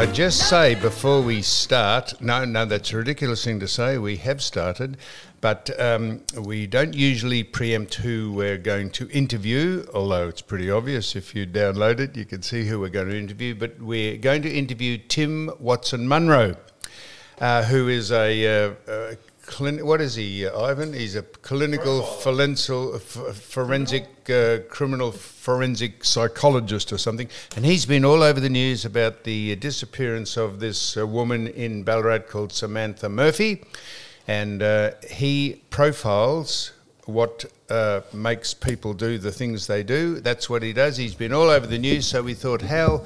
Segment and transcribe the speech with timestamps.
[0.00, 2.22] I just say before we start?
[2.22, 3.98] No, no, that's a ridiculous thing to say.
[3.98, 4.96] We have started,
[5.42, 11.14] but um, we don't usually preempt who we're going to interview, although it's pretty obvious
[11.16, 13.54] if you download it, you can see who we're going to interview.
[13.54, 16.56] But we're going to interview Tim Watson Munro,
[17.38, 19.16] uh, who is a, uh, a
[19.50, 20.92] clin- what is he, uh, Ivan?
[20.92, 28.04] He's a clinical forensic, f- forensic uh, criminal forensic psychologist or something, and he's been
[28.04, 33.08] all over the news about the disappearance of this uh, woman in Ballarat called Samantha
[33.08, 33.64] Murphy,
[34.28, 36.72] and uh, he profiles
[37.06, 40.20] what uh, makes people do the things they do.
[40.20, 40.96] That's what he does.
[40.96, 43.04] He's been all over the news, so we thought how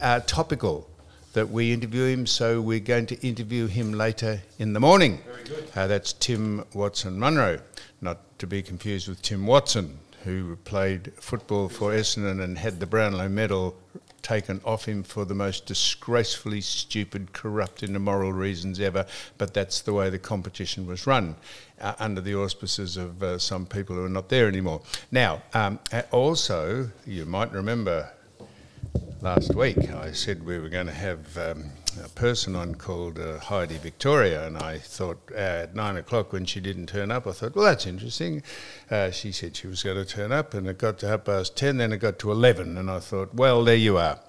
[0.00, 0.88] uh, topical
[1.36, 2.26] that we interview him.
[2.26, 5.20] So we're going to interview him later in the morning.
[5.26, 5.70] Very good.
[5.76, 7.60] Uh, that's Tim Watson Munro,
[8.00, 12.86] not to be confused with Tim Watson, who played football for Essendon and had the
[12.86, 13.76] Brownlow medal
[14.22, 19.04] taken off him for the most disgracefully stupid, corrupt, and immoral reasons ever.
[19.36, 21.36] But that's the way the competition was run,
[21.82, 24.80] uh, under the auspices of uh, some people who are not there anymore.
[25.12, 25.80] Now, um,
[26.12, 28.10] also, you might remember
[29.26, 31.64] last week I said we were going to have um,
[32.00, 36.44] a person on called uh, Heidi Victoria, and I thought uh, at nine o'clock when
[36.44, 38.44] she didn't turn up, I thought, well, that's interesting.
[38.88, 41.56] Uh, she said she was going to turn up, and it got to half past
[41.56, 44.20] ten, then it got to eleven, and I thought, well, there you are.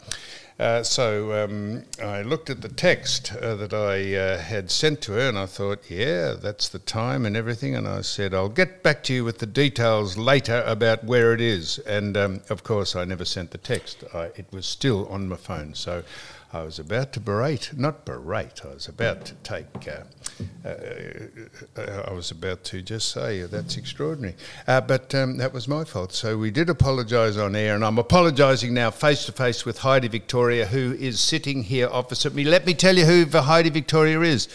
[0.59, 5.11] Uh, so um, I looked at the text uh, that I uh, had sent to
[5.11, 7.75] her, and I thought, yeah, that's the time and everything.
[7.75, 11.41] And I said, I'll get back to you with the details later about where it
[11.41, 11.77] is.
[11.80, 14.03] And um, of course, I never sent the text.
[14.16, 15.75] I, it was still on my phone.
[15.75, 16.03] So
[16.53, 20.69] I was about to berate, not berate, I was about to take, uh,
[21.77, 24.35] uh, I was about to just say, that's extraordinary.
[24.65, 26.13] Uh, but um, that was my fault.
[26.13, 30.07] So we did apologise on air, and I'm apologising now face to face with Heidi
[30.07, 32.45] Victoria, who is sitting here opposite me.
[32.45, 34.47] Let me tell you who Heidi Victoria is.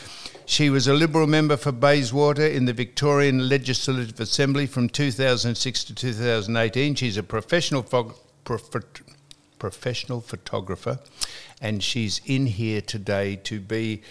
[0.47, 5.95] She was a Liberal member for Bayswater in the Victorian Legislative Assembly from 2006 to
[5.95, 6.95] 2018.
[6.95, 8.71] She's a professional prof-
[9.59, 10.99] professional photographer,
[11.63, 14.03] and she's in here today to be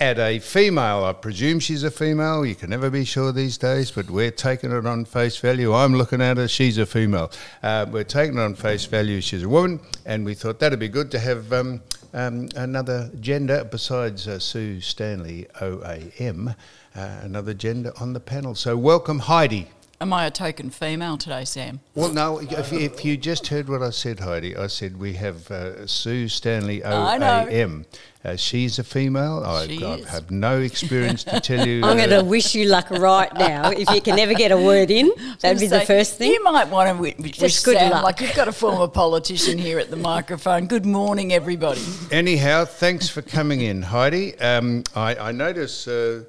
[0.00, 1.04] at a female.
[1.04, 2.46] I presume she's a female.
[2.46, 5.74] You can never be sure these days, but we're taking it on face value.
[5.74, 7.30] I'm looking at her, she's a female.
[7.62, 10.88] Uh, we're taking it on face value, she's a woman, and we thought that'd be
[10.88, 11.82] good to have um,
[12.14, 16.56] um, another gender besides uh, Sue Stanley OAM,
[16.96, 18.54] uh, another gender on the panel.
[18.54, 19.68] So, welcome, Heidi.
[20.02, 21.80] Am I a token female today, Sam?
[21.94, 22.38] Well, no.
[22.38, 26.26] If, if you just heard what I said, Heidi, I said we have uh, Sue
[26.26, 27.18] Stanley I.
[27.18, 27.84] OAM.
[28.24, 29.42] Uh, she's a female.
[29.44, 31.80] I, She I have no experience to tell you.
[31.84, 33.72] I'm uh, going to wish you luck right now.
[33.72, 36.32] If you can never get a word in, that'd be the first thing.
[36.32, 38.04] You might want to wish Just good Sam, luck.
[38.04, 40.66] like you've got a former politician here at the microphone.
[40.66, 41.82] Good morning, everybody.
[42.10, 44.38] Anyhow, thanks for coming in, Heidi.
[44.38, 45.86] Um, I, I notice.
[45.86, 46.24] Uh,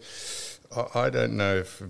[0.96, 1.82] I- don't know if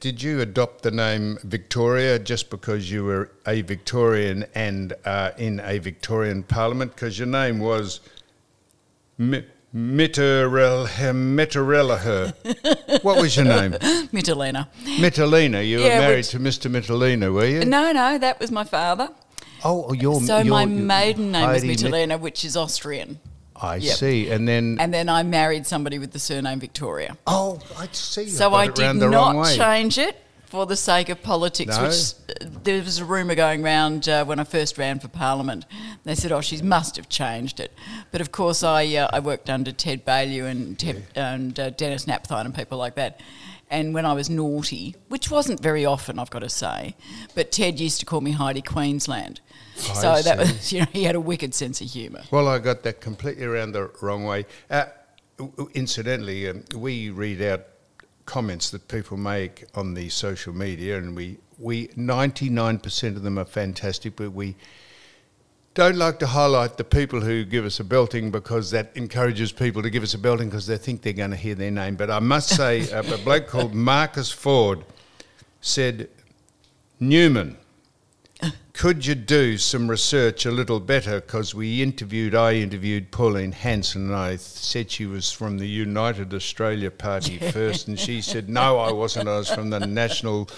[0.00, 5.60] did you adopt the name Victoria just because you were a Victorian and uh, in
[5.60, 6.94] a Victorian Parliament?
[6.94, 8.00] Because your name was
[9.18, 13.02] Mitterel Mitterella.
[13.02, 13.72] What was your name?
[14.12, 14.68] Mitterlehner.
[14.84, 15.66] Mitterlina.
[15.66, 16.70] You were married to Mr.
[16.70, 17.64] Mitterlina, were you?
[17.64, 19.08] No, no, that was my father.
[19.64, 23.18] Oh, your So your, my maiden name is Mit- which is Austrian.
[23.62, 23.96] I Yep.
[23.96, 27.16] see, and then And then I married somebody with the surname Victoria.
[27.26, 28.28] oh, I see.
[28.28, 31.76] So got I did round the wrong not change it for the sake of politics,
[31.78, 31.84] No.
[31.84, 35.64] which uh, there was a rumour going round uh, when I first ran for Parliament.
[36.04, 37.72] They said, oh, she must have changed it.
[38.10, 42.04] But of course, I, uh, I worked under Ted Baillieu and, Ted, and uh, Dennis
[42.04, 43.20] Napthine and people like that.
[43.72, 46.94] And when I was naughty, which wasn't very often, I've got to say,
[47.34, 49.40] but Ted used to call me Heidi Queensland.
[49.76, 52.20] so I that was, you know, he had a wicked sense of humour.
[52.30, 54.44] Well, I got that completely around the wrong way.
[54.68, 54.84] Uh,
[55.72, 57.62] incidentally, um, we read out
[58.26, 63.22] comments that people make on the social media, and we we ninety nine percent of
[63.22, 64.54] them are fantastic, but we
[65.74, 69.82] don't like to highlight the people who give us a belting because that encourages people
[69.82, 71.96] to give us a belting because they think they're going to hear their name.
[71.96, 74.84] But I must say, a, bloke called Marcus Ford
[75.60, 76.08] said,
[77.00, 77.56] Newman,
[78.74, 81.20] could you do some research a little better?
[81.20, 86.34] Because we interviewed, I interviewed Pauline Hanson, and I said she was from the United
[86.34, 89.28] Australia Party first, and she said, no, I wasn't.
[89.28, 90.50] I was from the National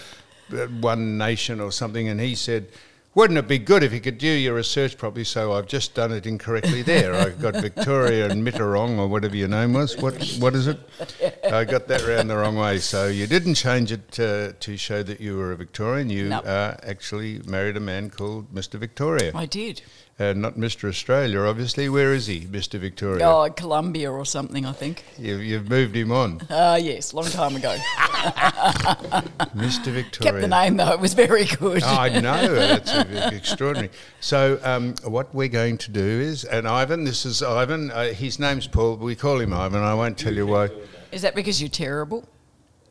[0.52, 2.68] uh, One Nation or something, and he said.
[3.16, 5.22] Wouldn't it be good if you could do your research properly?
[5.22, 7.14] So I've just done it incorrectly there.
[7.14, 9.96] I've got Victoria and Mitterrong or whatever your name was.
[9.96, 10.80] What what is it?
[11.48, 12.78] I got that round the wrong way.
[12.78, 16.10] So you didn't change it uh, to show that you were a Victorian.
[16.10, 16.44] You Nope.
[16.44, 18.80] uh, actually married a man called Mr.
[18.80, 19.82] Victoria, I did.
[20.18, 20.88] Uh, not Mr.
[20.88, 21.40] Australia.
[21.40, 22.78] Obviously, where is he, Mr.
[22.78, 23.28] Victoria?
[23.28, 25.04] Oh, Colombia or something, I think.
[25.18, 27.76] You, you've moved him on, Ah, yes, long time ago.
[29.54, 29.92] Mr.
[29.92, 30.32] Victoria.
[30.32, 31.82] Kept the name though; it was very good.
[31.82, 33.90] Oh, I know that's uh, extraordinary.
[34.20, 37.90] So, um, what we're going to do is, and Ivan, this is Ivan.
[37.90, 38.96] Uh, his name's Paul.
[38.96, 39.82] But we call him Ivan.
[39.82, 40.70] I won't tell you why.
[41.12, 42.28] Is that because you're terrible?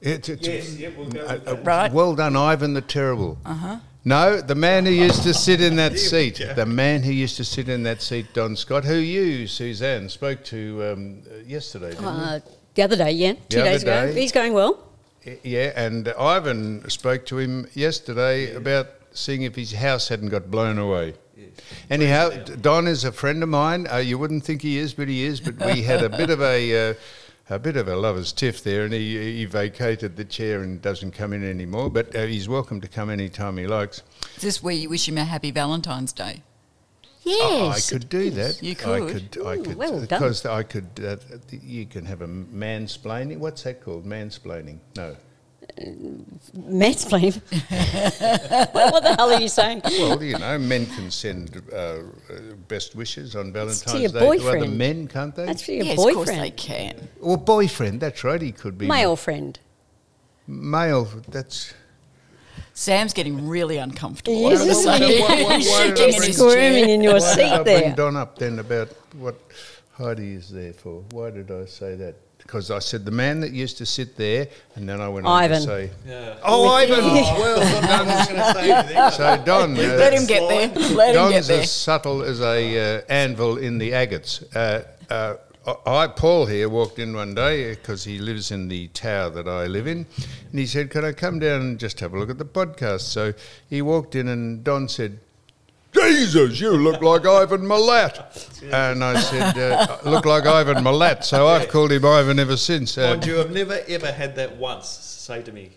[0.01, 1.57] It's, it's, Yes, yeah, we'll go uh, with uh.
[1.57, 1.91] Right.
[1.91, 3.37] Well done, Ivan the Terrible.
[3.45, 3.79] Uh huh.
[4.05, 6.41] No, the man who used to sit in that seat.
[6.55, 10.43] The man who used to sit in that seat, Don Scott, who you, Suzanne, spoke
[10.45, 12.39] to um, uh, yesterday, didn't Uh,
[12.75, 14.07] the other day, yeah, two other days ago.
[14.07, 14.19] day.
[14.19, 14.77] He's going well.
[15.43, 20.77] Yeah, and Ivan spoke to him yesterday about seeing if his house hadn't got blown
[20.77, 21.13] away.
[21.89, 23.87] Anyhow, Don is a friend of mine.
[23.89, 25.39] Uh, you wouldn't think he is, but he is.
[25.39, 26.93] But we had a bit of a uh,
[27.49, 31.11] a bit of a lovers' tiff there, and he, he vacated the chair and doesn't
[31.11, 31.89] come in anymore.
[31.89, 34.01] But uh, he's welcome to come any time he likes.
[34.37, 36.41] Is this where you wish him a happy Valentine's Day?
[37.23, 37.39] Yes.
[37.41, 38.61] Oh, I could do that.
[38.61, 39.31] You I could.
[39.31, 39.45] could.
[39.45, 39.75] I could.
[39.75, 40.01] well done.
[40.01, 40.87] because I could.
[41.01, 41.15] Uh,
[41.51, 43.37] you can have a mansplaining.
[43.37, 44.05] What's that called?
[44.05, 44.79] Mansplaining?
[44.97, 45.15] No.
[45.77, 47.41] Mansplaining.
[48.73, 49.81] what, what the hell are you saying?
[49.83, 52.01] Well, you know, men can send uh, uh,
[52.67, 54.77] best wishes on Valentine's your Day to other boyfriend.
[54.77, 55.45] men, can't they?
[55.45, 56.57] That's for your yes, of course they boyfriend.
[56.57, 57.07] can.
[57.21, 57.99] or boyfriend.
[58.01, 58.41] That's right.
[58.41, 59.59] He could be Male friend.
[60.47, 61.05] Male.
[61.27, 61.73] That's.
[62.75, 64.49] Sam's getting really uncomfortable.
[64.49, 65.19] He is, all of isn't he?
[65.21, 67.63] Why- why- why He's did I in bring- Squirming in your Why did I seat
[67.63, 67.95] bring there.
[67.95, 69.39] Don up then about what
[69.93, 71.03] Heidi is there for?
[71.11, 72.15] Why did I say that?
[72.43, 75.43] Because I said the man that used to sit there, and then I went on
[75.43, 75.61] Ivan.
[75.61, 76.35] to say, Yeah.
[76.43, 77.59] "Oh, Ivan." well,
[77.89, 79.11] I was going to say anything.
[79.11, 80.67] So Don, uh, Let him get there.
[80.95, 81.61] Let him get there.
[81.61, 84.43] as subtle as a uh, anvil in the agates.
[84.55, 85.35] Uh, uh,
[85.85, 89.65] I, Paul here walked in one day because he lives in the tower that I
[89.67, 90.05] live in,
[90.51, 93.01] and he said, "Can I come down and just have a look at the podcast?"
[93.01, 93.33] So
[93.69, 95.19] he walked in, and Don said.
[96.09, 98.61] Jesus, you look like Ivan Milat.
[98.71, 101.23] And I said, uh, look like Ivan Milat.
[101.23, 102.97] So I've called him Ivan ever since.
[102.97, 105.71] Uh, you, I've never ever had that once say to me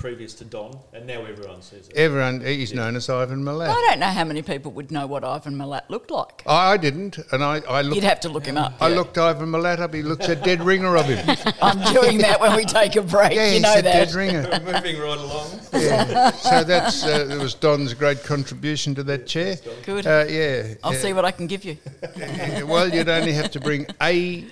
[0.00, 1.94] previous to Don, and now everyone says it.
[1.94, 3.68] everyone, he's known as Ivan Milat.
[3.68, 6.42] I don't know how many people would know what Ivan Milat looked like.
[6.46, 8.72] I, I didn't, and I, I looked You'd have to look him up.
[8.80, 9.92] I looked Ivan Milat up.
[9.92, 11.18] He looks a dead ringer of him.
[11.60, 13.34] I'm doing that when we take a break.
[13.34, 14.14] Yeah, you he's know a dead that.
[14.14, 14.42] ringer.
[14.64, 15.60] Moving right along.
[15.74, 16.30] Yeah.
[16.30, 19.56] So that's uh, that was Don's great contribution to that chair.
[19.84, 20.06] Good.
[20.06, 20.74] Uh, yeah.
[20.82, 20.98] I'll yeah.
[20.98, 21.76] see what I can give you.
[22.70, 24.44] Well, you'd only have to bring a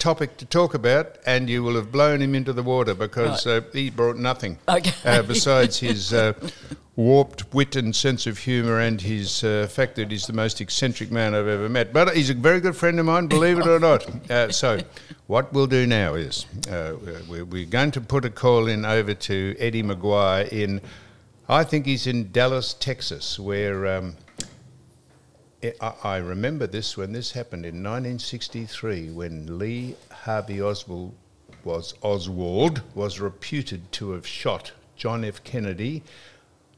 [0.00, 3.60] topic to talk about, and you will have blown him into the water because uh,
[3.72, 4.58] he brought nothing.
[4.68, 4.92] Okay.
[5.04, 6.32] Uh, besides his uh,
[6.96, 11.12] warped wit and sense of humour, and his uh, fact that he's the most eccentric
[11.12, 11.92] man I've ever met.
[11.92, 14.30] But he's a very good friend of mine, believe it or not.
[14.30, 14.80] Uh, so,
[15.28, 16.94] what we'll do now is uh,
[17.28, 20.80] we're, we're going to put a call in over to Eddie McGuire in.
[21.48, 23.86] I think he's in Dallas, Texas, where.
[23.86, 24.16] Um,
[25.62, 31.14] I, I remember this when this happened in 1963 when Lee Harvey Oswald
[31.64, 35.44] was Oswald was reputed to have shot John F.
[35.44, 36.02] Kennedy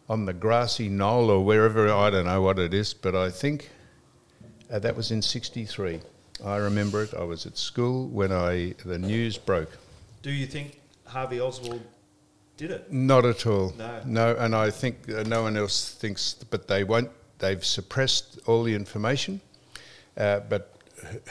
[0.08, 3.70] on the grassy knoll or wherever I don't know what it is, but I think
[4.70, 6.00] uh, that was in '63.
[6.44, 7.14] I remember it.
[7.14, 9.70] I was at school when I the news broke.
[10.22, 11.82] Do you think Harvey Oswald
[12.56, 12.92] did it?
[12.92, 13.72] Not at all.
[13.78, 14.00] No.
[14.04, 17.10] No, and I think uh, no one else thinks, but they won't.
[17.42, 19.40] They've suppressed all the information,
[20.16, 20.76] uh, but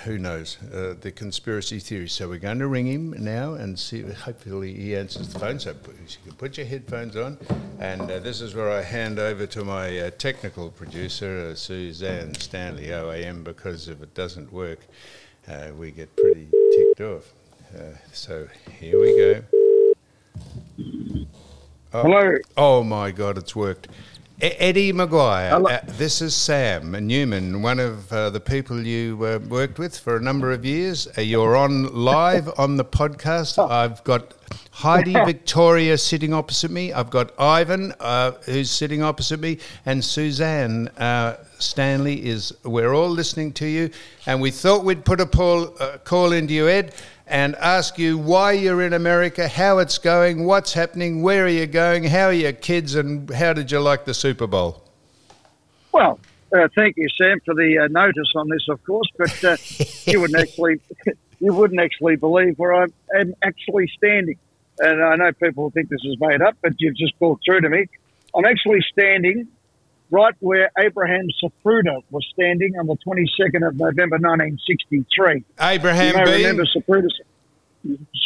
[0.03, 2.10] who knows uh, the conspiracy theory.
[2.10, 4.01] So we're going to ring him now and see.
[4.01, 5.58] Hopefully he answers the phone.
[5.58, 7.38] So you can put your headphones on,
[7.80, 12.36] and uh, this is where I hand over to my uh, technical producer, uh, Suzanne
[12.36, 14.80] Stanley OAM, because if it doesn't work,
[15.48, 17.32] uh, we get pretty ticked off.
[17.74, 18.50] Uh, so
[18.82, 19.44] here we go.
[21.94, 22.36] Hello.
[22.58, 23.88] Oh my God, it's worked.
[24.44, 25.70] Eddie McGuire, Hello.
[25.70, 30.16] uh, this is Sam Newman, one of uh, the people you uh, worked with for
[30.16, 31.08] a number of years.
[31.16, 33.60] Uh, you're on live on the podcast.
[33.70, 34.34] I've got
[34.72, 36.92] Heidi Victoria sitting opposite me.
[36.92, 42.52] I've got Ivan, uh, who's sitting opposite me, and Suzanne uh, Stanley is.
[42.64, 43.92] We're all listening to you,
[44.26, 45.68] and we thought we'd put a poll,
[46.04, 46.96] call into you, Ed
[47.32, 51.66] and ask you why you're in America, how it's going, what's happening, where are you
[51.66, 54.84] going, how are your kids, and how did you like the Super Bowl?
[55.94, 56.20] Well,
[56.54, 59.08] uh, thank you, Sam, for the uh, notice on this, of course.
[59.18, 59.58] But uh,
[60.06, 60.82] you wouldn't actually,
[61.40, 64.38] you wouldn't actually believe where I am actually standing.
[64.80, 67.70] And I know people think this is made up, but you've just pulled through to
[67.70, 67.86] me.
[68.36, 69.48] I'm actually standing
[70.12, 75.44] right where Abraham Zapruder was standing on the 22nd of November 1963.
[75.60, 77.08] Abraham you remember Zapruder,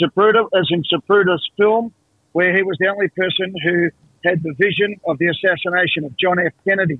[0.02, 1.94] Zapruder, as in Zapruder's film,
[2.34, 3.90] where he was the only person who
[4.26, 6.52] had the vision of the assassination of John F.
[6.68, 7.00] Kennedy.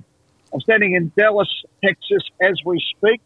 [0.54, 1.48] I'm standing in Dallas,
[1.84, 3.20] Texas, as we speak.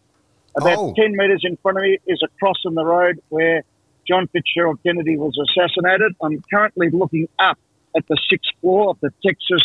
[0.56, 0.94] About Oh.
[0.96, 3.62] 10 metres in front of me is a cross in the road where
[4.08, 6.16] John Fitzgerald Kennedy was assassinated.
[6.22, 7.58] I'm currently looking up
[7.96, 9.62] at the sixth floor of the Texas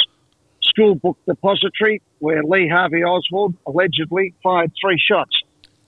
[0.75, 5.35] School Book Depository where Lee Harvey Oswald allegedly fired three shots.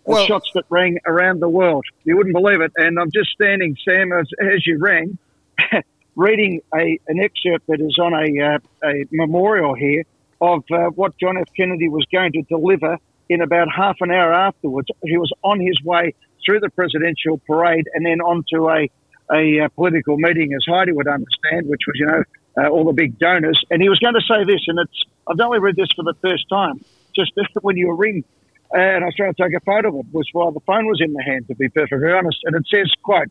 [0.05, 1.85] Well- shots that rang around the world.
[2.05, 2.71] You wouldn't believe it.
[2.77, 5.17] And I'm just standing, Sam, as, as you rang,
[6.15, 10.03] reading a, an excerpt that is on a, uh, a memorial here
[10.39, 11.49] of uh, what John F.
[11.55, 12.97] Kennedy was going to deliver
[13.29, 14.87] in about half an hour afterwards.
[15.03, 16.13] He was on his way
[16.45, 18.89] through the presidential parade and then onto a,
[19.33, 22.23] a uh, political meeting, as Heidi would understand, which was, you know,
[22.57, 23.61] uh, all the big donors.
[23.69, 26.15] And he was going to say this, and it's I've only read this for the
[26.21, 26.83] first time,
[27.15, 28.23] just when you ring.
[28.71, 30.99] And I was trying to take a photo of it, was while the phone was
[31.01, 32.39] in the hand, to be perfectly honest.
[32.43, 33.29] And it says, quote,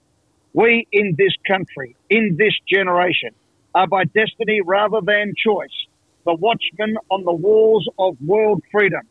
[0.55, 3.31] we in this country, in this generation,
[3.75, 5.77] are by destiny rather than choice,
[6.25, 9.03] the watchmen on the walls of world freedom.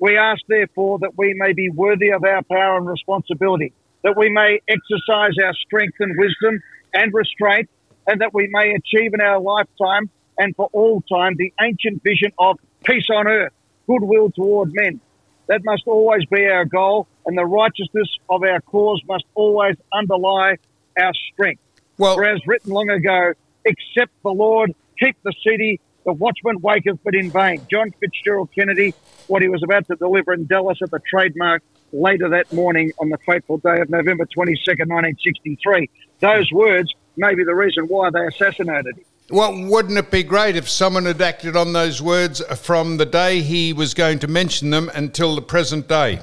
[0.00, 3.72] We ask, therefore, that we may be worthy of our power and responsibility,
[4.02, 6.60] that we may exercise our strength and wisdom
[6.94, 7.68] and restraint,
[8.08, 12.32] and that we may achieve in our lifetime and for all time the ancient vision
[12.38, 13.52] of peace on earth,
[13.86, 15.00] goodwill toward men.
[15.46, 20.56] That must always be our goal, and the righteousness of our cause must always underlie
[20.98, 21.62] our strength.
[21.98, 23.32] well, For as written long ago,
[23.64, 27.66] except the Lord keep the city, the watchman waketh but in vain.
[27.70, 28.94] John Fitzgerald Kennedy,
[29.26, 31.62] what he was about to deliver in Dallas at the Trade Mart
[31.92, 35.90] later that morning on the fateful day of November 22nd, 1963.
[36.20, 39.04] Those words may be the reason why they assassinated him.
[39.30, 43.42] well, wouldn't it be great if someone had acted on those words from the day
[43.42, 46.20] he was going to mention them until the present day?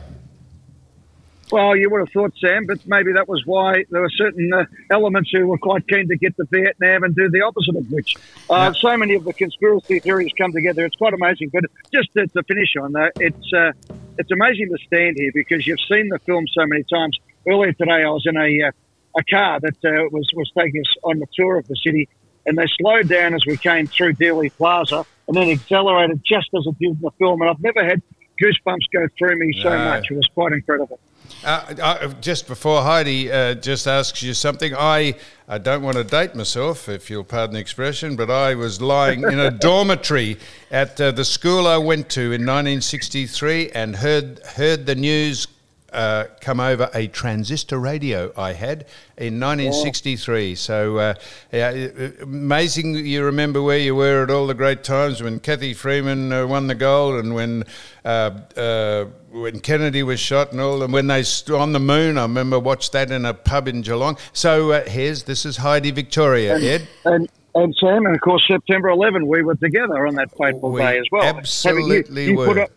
[1.52, 4.66] Well, you would have thought, Sam, but maybe that was why there were certain uh,
[4.90, 8.16] elements who were quite keen to get to Vietnam and do the opposite of which.
[8.50, 10.84] Uh, So many of the conspiracy theories come together.
[10.86, 11.50] It's quite amazing.
[11.54, 13.74] But just to, to finish on that, it's uh,
[14.18, 17.16] it's amazing to stand here because you've seen the film so many times.
[17.48, 18.72] Earlier today, I was in a uh,
[19.18, 22.08] a car that uh, was was taking us on the tour of the city,
[22.46, 26.66] and they slowed down as we came through Dealey Plaza, and then accelerated just as
[26.68, 27.42] it did in the film.
[27.42, 28.02] And I've never had
[28.42, 29.80] goosebumps go through me so No.
[29.80, 30.08] much.
[30.12, 31.00] It was quite incredible.
[31.44, 35.16] Uh, I, just before Heidi uh, just asks you something, I,
[35.48, 39.24] I don't want to date myself, if you'll pardon the expression, but I was lying
[39.24, 40.38] in a dormitory
[40.70, 45.48] at uh, the school I went to in 1963 and heard heard the news
[45.96, 48.86] uh, come over a transistor radio I had
[49.18, 50.56] in 1963.
[50.56, 51.14] So uh,
[51.52, 55.74] yeah, uh, amazing you remember where you were at all the great times when Cathy
[55.74, 57.64] Freeman uh, won the gold and when
[58.04, 62.18] uh, uh, when Kennedy was shot and all, and when they st- on the moon.
[62.18, 64.18] I remember watched that in a pub in Geelong.
[64.34, 66.88] So uh, here's this is Heidi Victoria, Ed.
[67.06, 70.82] And and Sam, and of course September 11, we were together on that fateful We
[70.82, 71.24] day as well.
[71.24, 72.68] absolutely you, you Put were.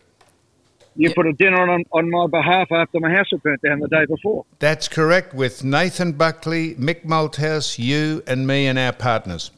[0.99, 3.81] A, you put a dinner on on my behalf after my house had burnt down
[3.81, 4.45] the day before.
[4.59, 5.35] That's correct.
[5.35, 9.51] With Nathan Buckley, Mick Malthouse, you, and me, and our partners.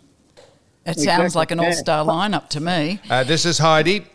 [0.86, 3.00] It sounds like an all-star lineup to me.
[3.08, 4.06] Uh, this is Heidi.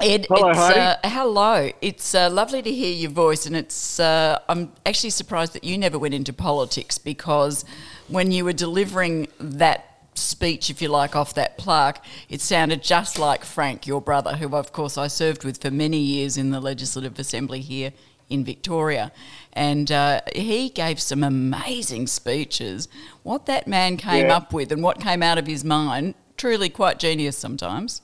[0.00, 0.80] Ed, Hello, it's, Heidi.
[0.80, 1.70] uh, hello.
[1.82, 4.00] It's uh, lovely to hear your voice, and it's.
[4.00, 7.64] Uh, I'm actually surprised that you never went into politics because
[8.08, 13.18] when you were delivering that speech, if you like, off that plaque, it sounded just
[13.18, 16.60] like Frank, your brother, who of course I served with for many years in the
[16.60, 17.92] Legislative Assembly here
[18.28, 19.10] in Victoria,
[19.52, 22.88] and uh, he gave some amazing speeches.
[23.24, 24.36] What that man came Yeah.
[24.36, 28.02] up with and what came out of his mind, truly quite genius sometimes.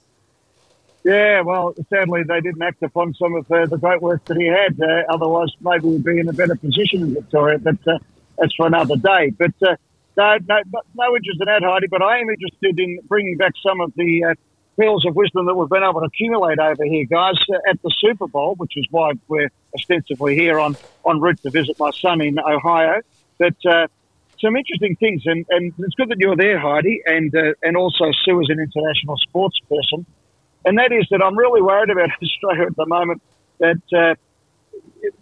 [1.04, 4.46] Yeah, well, sadly they didn't act upon some of uh, the great work that he
[4.46, 4.80] had.
[4.80, 7.58] Uh, otherwise, maybe we'd be in a better position in Victoria.
[7.58, 7.98] But uh,
[8.36, 9.30] that's for another day.
[9.30, 9.76] But uh,
[10.16, 10.61] no, no,
[10.94, 11.87] no- interest in that, Heidi.
[11.88, 14.35] But I am interested in bringing back some of the uh,
[14.76, 17.92] pearls of wisdom that we've been able to accumulate over here, guys, uh, at the
[17.99, 20.76] Super Bowl, which is why we're ostensibly here on
[21.08, 23.00] en route to visit my son in Ohio.
[23.38, 23.87] But uh,
[24.40, 28.06] some interesting things, and, and it's good that you're there, Heidi, and uh, and also
[28.25, 30.06] Sue as an international sports person
[30.66, 33.23] and that is that I'm really worried about Australia at the moment.
[33.58, 34.14] That uh,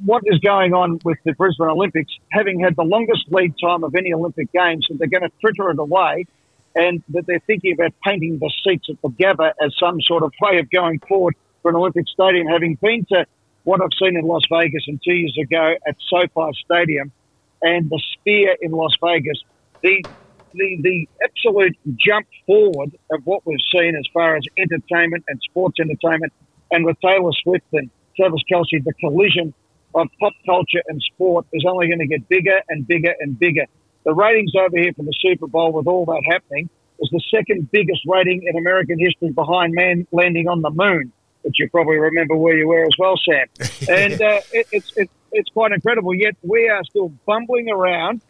[0.05, 3.95] what is going on with the Brisbane Olympics, having had the longest lead time of
[3.95, 6.27] any Olympic Games, that they're going to fritter it away,
[6.75, 10.33] and that they're thinking about painting the seats at the Gabba as some sort of
[10.41, 12.47] way of going forward for an Olympic stadium.
[12.47, 13.27] Having been to
[13.65, 17.13] what I've seen in Las Vegas and two years ago at SoFi Stadium
[17.63, 19.43] and the Sphere in Las Vegas,
[19.83, 20.05] the
[20.55, 25.81] the, the absolute jump forward of what we've seen as far as entertainment and sports
[25.81, 26.33] entertainment,
[26.71, 29.53] and with Taylor Swift and Travis Kelce, the collision
[29.95, 33.67] of pop culture and sport is only going to get bigger and bigger and bigger.
[34.05, 37.71] The ratings over here for the Super Bowl, with all that happening, was the second
[37.71, 42.37] biggest rating in American history behind man landing on the moon, which you probably remember
[42.37, 43.47] where you were as well, Sam.
[43.89, 46.15] and uh, it, it's, it, it's quite incredible.
[46.15, 48.23] Yet we are still bumbling around,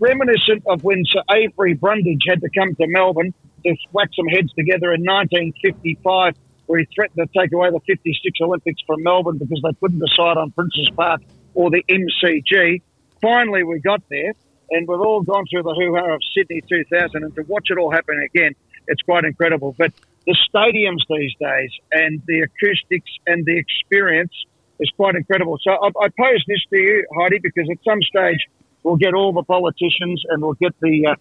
[0.00, 4.52] reminiscent of when Sir Avery Brundage had to come to Melbourne to whack some heads
[4.54, 6.34] together in 1955,
[6.68, 10.36] where he threatened to take away the 56 Olympics from Melbourne because they couldn't decide
[10.36, 11.22] on Princes Park
[11.54, 12.82] or the MCG.
[13.22, 14.34] Finally, we got there,
[14.70, 17.78] and we've all gone through the hoo ha of Sydney 2000, and to watch it
[17.78, 18.54] all happen again,
[18.86, 19.74] it's quite incredible.
[19.78, 19.92] But
[20.26, 24.32] the stadiums these days and the acoustics and the experience
[24.78, 25.58] is quite incredible.
[25.62, 28.46] So I, I pose this to you, Heidi, because at some stage
[28.82, 31.14] we'll get all the politicians and we'll get the uh,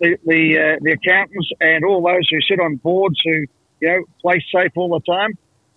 [0.00, 3.44] the the, uh, the, accountants and all those who sit on boards who
[3.84, 5.36] you know play safe all the time.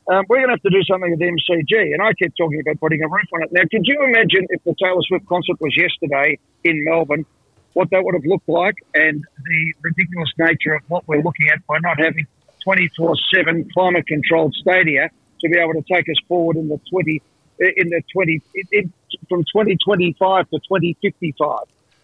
[0.10, 2.62] Um, we're going to have to do something with the MCG, and I keep talking
[2.62, 3.52] about putting a roof on it.
[3.52, 7.26] Now, could you imagine if the Taylor Swift concert was yesterday in Melbourne?
[7.74, 11.60] What that would have looked like, and the ridiculous nature of what we're looking at
[11.68, 12.26] by not having
[12.66, 15.10] 24/7 climate-controlled stadia
[15.42, 17.22] to be able to take us forward in the 20
[17.60, 18.94] in the 20 in,
[19.28, 21.60] from 2025 to 2055.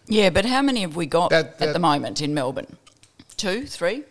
[0.06, 2.76] Yeah, but how many have we got That- at the moment in Melbourne?
[3.36, 4.04] Two, three?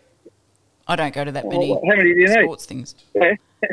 [0.86, 2.42] I don't go to that Well, many how many you need?
[2.44, 2.94] sports things.
[3.14, 3.34] Yeah.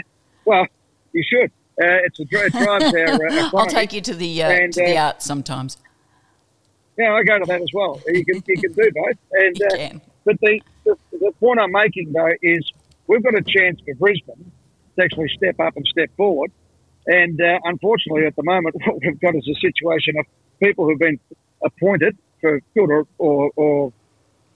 [0.46, 0.66] well,
[1.14, 1.52] you should.
[1.82, 3.28] Uh, it's a dri- it our.
[3.28, 5.78] Uh, I'll take you to the uh, And, to the uh, arts sometimes.
[6.98, 8.00] Yeah, I go to that as well.
[8.08, 9.18] You can you can do both.
[9.32, 10.02] And You uh, can.
[10.26, 12.72] but the, the the point I'm making though is
[13.08, 14.52] we've got a chance for Brisbane
[14.98, 16.52] to actually step up and step forward.
[17.08, 20.26] And uh, unfortunately, at the moment, what we've got is a situation of
[20.62, 21.20] people who've been
[21.64, 23.94] appointed for good or, or, or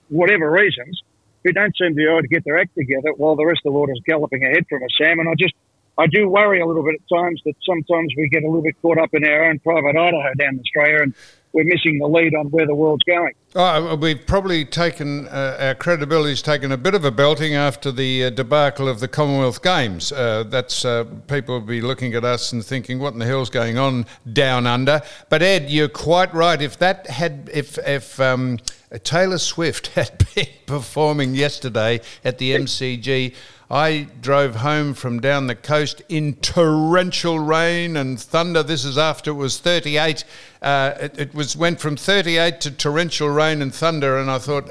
[0.09, 1.01] whatever reasons
[1.45, 3.71] who don't seem to be able to get their act together while the rest of
[3.71, 5.19] the world is galloping ahead from us, Sam.
[5.19, 5.53] And I just,
[5.97, 8.75] I do worry a little bit at times that sometimes we get a little bit
[8.81, 11.13] caught up in our own private Idaho down in Australia and
[11.55, 13.34] we're missing the lead on where the world's going.
[13.55, 18.25] Oh, we've probably taken uh, our credibility's taken a bit of a belting after the
[18.25, 20.12] uh, debacle of the Commonwealth Games.
[20.12, 23.49] Uh, that's uh, people will be looking at us and thinking, "What in the hell's
[23.49, 26.62] going on down under?" But Ed, you're quite right.
[26.62, 28.60] If that had, if if um,
[29.04, 33.34] Taylor Swift had been performing yesterday at the MCG.
[33.69, 38.62] I drove home from down the coast in torrential rain and thunder.
[38.62, 40.24] This is after it was 38.
[40.62, 44.69] Uh, it, it was went from 38 to torrential rain and thunder, and I thought,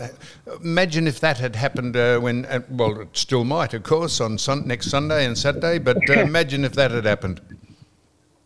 [0.62, 4.38] imagine if that had happened uh, when, uh, well, it still might, of course, on
[4.38, 5.78] sun, next Sunday and Saturday.
[5.78, 7.40] But uh, imagine if that had happened.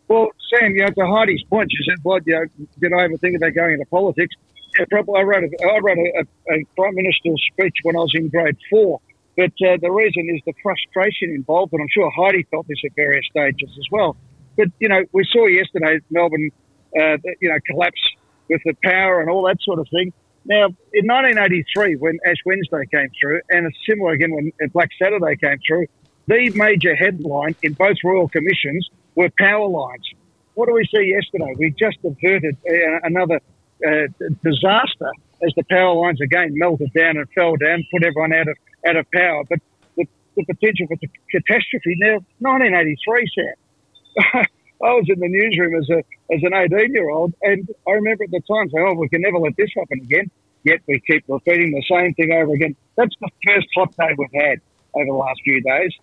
[0.07, 3.17] Well, Sam, you know, to Heidi's point, she said, "Well, you know, did I ever
[3.17, 4.35] think about going into politics?"
[4.77, 5.19] Yeah, probably.
[5.19, 8.57] I wrote a, I wrote a, a, prime minister's speech when I was in grade
[8.69, 9.01] four,
[9.35, 12.95] but uh, the reason is the frustration involved, and I'm sure Heidi felt this at
[12.95, 14.15] various stages as well.
[14.57, 16.51] But you know, we saw yesterday Melbourne,
[16.95, 18.01] uh, you know, collapse
[18.49, 20.13] with the power and all that sort of thing.
[20.45, 25.35] Now, in 1983, when Ash Wednesday came through, and it's similar again when Black Saturday
[25.35, 25.85] came through,
[26.27, 30.07] the major headline in both royal commissions were power lines.
[30.53, 31.55] What do we see yesterday?
[31.57, 33.39] We just averted uh, another
[33.85, 34.07] uh,
[34.43, 35.11] disaster
[35.45, 38.95] as the power lines again melted down and fell down, put everyone out of out
[38.95, 39.43] of power.
[39.49, 39.59] But
[39.95, 40.95] the, the potential for
[41.31, 44.45] catastrophe now, 1983, Sam.
[44.81, 45.97] I was in the newsroom as a
[46.33, 49.21] as an 18 year old, and I remember at the time saying, "Oh, we can
[49.21, 50.31] never let this happen again."
[50.63, 52.75] Yet we keep repeating the same thing over again.
[52.95, 54.59] That's the first hot day we've had
[54.93, 55.93] over the last few days.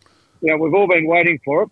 [0.40, 1.70] You know, we've all been waiting for it,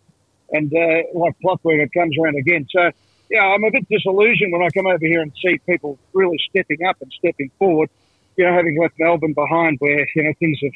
[0.50, 2.66] and uh, like clockwork, it comes around again.
[2.70, 2.90] So,
[3.30, 6.84] yeah, I'm a bit disillusioned when I come over here and see people really stepping
[6.86, 7.90] up and stepping forward.
[8.36, 10.72] You know, having left Melbourne behind, where you know things have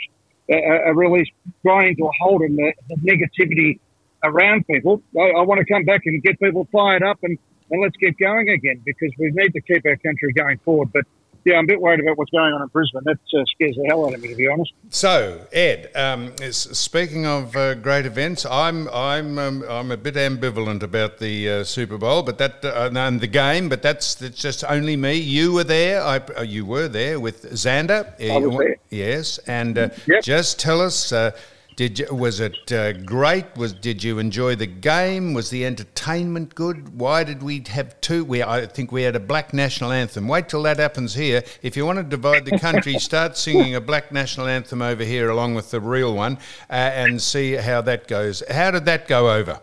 [0.50, 1.32] uh, are really
[1.62, 3.80] grinding to a halt, and the, the negativity
[4.24, 5.02] around people.
[5.16, 7.38] I, I want to come back and get people fired up and,
[7.70, 10.92] and let's get going again because we need to keep our country going forward.
[10.92, 11.04] But
[11.44, 13.02] yeah, I'm a bit worried about what's going on in Brisbane.
[13.04, 14.72] That uh, scares the hell out of me, to be honest.
[14.90, 20.82] So, Ed, um, speaking of uh, great events, I'm I'm um, I'm a bit ambivalent
[20.82, 24.64] about the uh, Super Bowl, but that uh, and the game, but that's that's just
[24.68, 25.14] only me.
[25.14, 26.02] You were there.
[26.02, 28.12] I, uh, you were there with Xander.
[28.20, 28.76] I was there.
[28.90, 30.22] Yes, and uh, Yep.
[30.22, 31.12] just tell us.
[31.78, 33.56] Uh, did you, was it uh, great?
[33.56, 35.32] Was did you enjoy the game?
[35.32, 36.98] Was the entertainment good?
[36.98, 38.24] Why did we have two?
[38.24, 40.26] We I think we had a black national anthem.
[40.26, 41.44] Wait till that happens here.
[41.62, 45.30] If you want to divide the country, start singing a black national anthem over here
[45.30, 46.38] along with the real one,
[46.68, 48.42] uh, and see how that goes.
[48.50, 49.60] How did that go over?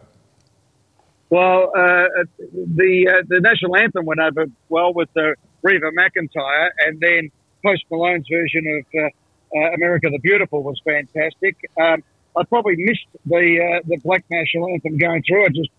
[1.29, 6.99] Well, uh, the uh, the national anthem went over well with the Reba McEntire, and
[7.01, 7.29] then
[7.63, 8.63] Post Malone's version
[8.95, 9.11] of
[9.55, 11.55] uh, America the Beautiful was fantastic.
[11.79, 12.03] Um,
[12.37, 15.45] I probably missed the uh, the Black National Anthem going through.
[15.45, 15.69] I just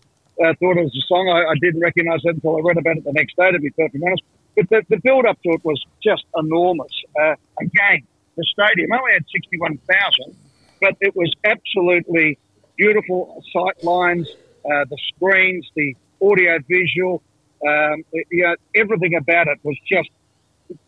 [0.43, 1.29] uh, thought it was a song.
[1.29, 3.69] I, I didn't recognise it until I read about it the next day, to be
[3.71, 4.23] perfectly honest.
[4.55, 6.91] But the, the build up to it was just enormous.
[7.19, 8.01] Uh, again,
[8.35, 10.35] the stadium only had 61,000,
[10.81, 12.39] but it was absolutely
[12.75, 14.27] beautiful sight lines,
[14.65, 17.21] uh, the screens, the audio visual,
[17.65, 20.09] um, you know, everything about it was just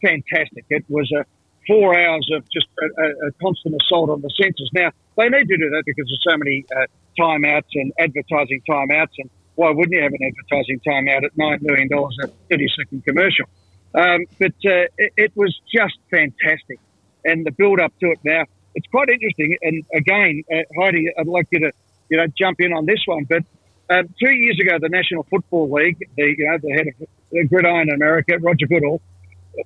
[0.02, 0.66] fantastic.
[0.70, 1.26] It was a
[1.70, 4.70] four hours of just a, a, constant assault on the senses.
[4.74, 9.14] Now, they need to do that because there's so many uh, timeouts and advertising timeouts.
[9.20, 13.46] And why wouldn't you have an advertising timeout at $9 million a 30 second commercial?
[13.94, 16.80] Um, but uh, it, it, was just fantastic.
[17.24, 19.58] And the build up to it now, it's quite interesting.
[19.62, 21.72] And again, uh, Heidi, I'd like you to
[22.10, 23.26] you know jump in on this one.
[23.26, 23.44] But
[23.90, 27.46] um, two years ago, the National Football League, the you know the head of the
[27.46, 29.02] Gridiron America, Roger Goodell,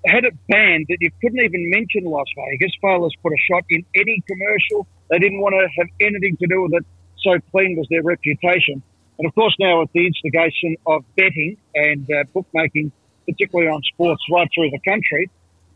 [0.05, 2.71] had it banned that you couldn't even mention Las Vegas.
[2.81, 4.87] Failures put a shot in any commercial.
[5.09, 6.85] They didn't want to have anything to do with it.
[7.19, 8.81] So clean was their reputation.
[9.19, 12.91] And of course, now with the instigation of betting and uh, bookmaking,
[13.27, 15.29] particularly on sports right through the country,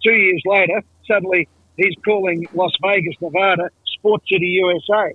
[0.03, 5.13] two years later, suddenly he's calling Las Vegas, Nevada, Sports City, USA.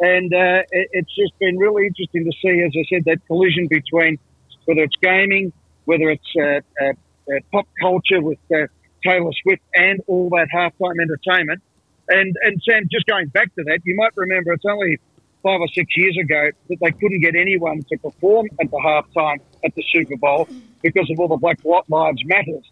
[0.00, 4.18] And uh, it's just been really interesting to see, as I said, that collision between
[4.64, 5.52] whether it's gaming,
[5.84, 6.92] whether it's uh,
[7.36, 8.66] uh pop culture with uh,
[9.04, 11.62] Taylor Swift and all that halftime entertainment.
[12.08, 14.98] And and Sam, just going back to that, you might remember it's only
[15.42, 19.40] five or six years ago that they couldn't get anyone to perform at the halftime
[19.64, 20.48] at the Super Bowl
[20.82, 22.64] because of all the Black Lives Matters.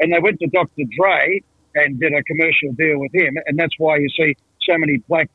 [0.00, 0.84] And they went to Dr.
[0.96, 1.42] Dre
[1.74, 4.36] and did a commercial deal with him, and that's why you see
[4.68, 5.30] so many black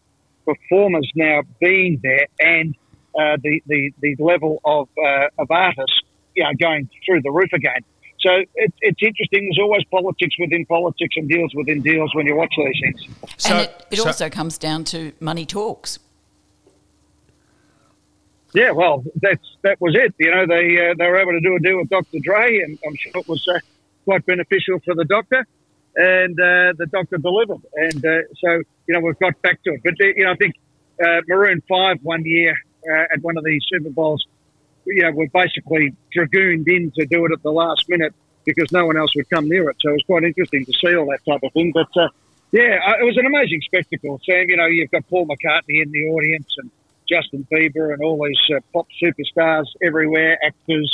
[0.46, 2.76] performers now being there, and
[3.15, 6.02] uh, the, the the level of uh, of artists,
[6.36, 7.82] you know, going through the roof again.
[8.24, 9.46] So it, it's interesting.
[9.46, 13.02] There's always politics within politics and deals within deals when you watch these things.
[13.38, 16.00] So, and it, it so, also comes down to money talks.
[18.54, 20.14] Yeah, well, that's that was it.
[20.20, 22.20] You know, they uh, they were able to do a deal with Dr.
[22.24, 23.60] Dre, and I'm sure it was uh,
[24.06, 25.46] quite beneficial for the doctor,
[25.96, 27.62] and uh, the doctor delivered.
[27.74, 29.82] And uh, so, you know, we've got back to it.
[29.84, 30.56] But uh, you know, I think
[31.04, 32.56] uh, Maroon Five one year
[33.12, 34.26] at one of these Super Bowls
[34.86, 38.13] you know, were basically dragooned in to do it at the last minute
[38.46, 39.78] because no one else would come near it.
[39.80, 41.72] So it was quite interesting to see all that type of thing.
[41.74, 42.10] But uh,
[42.52, 44.46] yeah, uh, it was an amazing spectacle, Sam.
[44.50, 46.69] You know, you've got Paul McCartney in the audience and
[47.10, 50.93] Justin Bieber and all these uh, pop superstars everywhere, actors.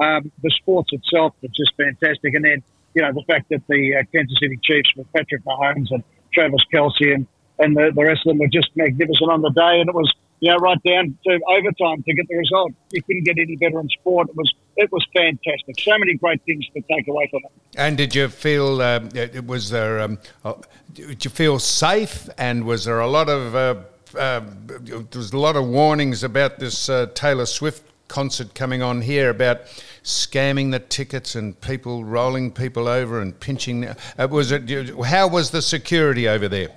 [0.00, 2.34] Um, the sports itself was just fantastic.
[2.34, 2.62] And then,
[2.94, 6.60] you know, the fact that the uh, Kansas City Chiefs with Patrick Mahomes and Travis
[6.72, 7.26] Kelce and,
[7.58, 9.80] and the, the rest of them were just magnificent on the day.
[9.80, 12.72] And it was you know, right down to overtime to get the result.
[12.92, 14.28] You couldn't get any better in sport.
[14.30, 15.78] It was it was fantastic.
[15.78, 17.52] So many great things to take away from it.
[17.76, 19.10] And did you feel um,
[19.46, 20.00] was there?
[20.00, 20.54] Um, uh,
[20.92, 22.28] did you feel safe?
[22.38, 23.74] And was there a lot of uh,
[24.18, 29.02] uh, there was a lot of warnings about this uh, Taylor Swift concert coming on
[29.02, 29.62] here about
[30.02, 33.86] scamming the tickets and people rolling people over and pinching.
[33.86, 34.68] Uh, was it?
[35.04, 36.70] How was the security over there?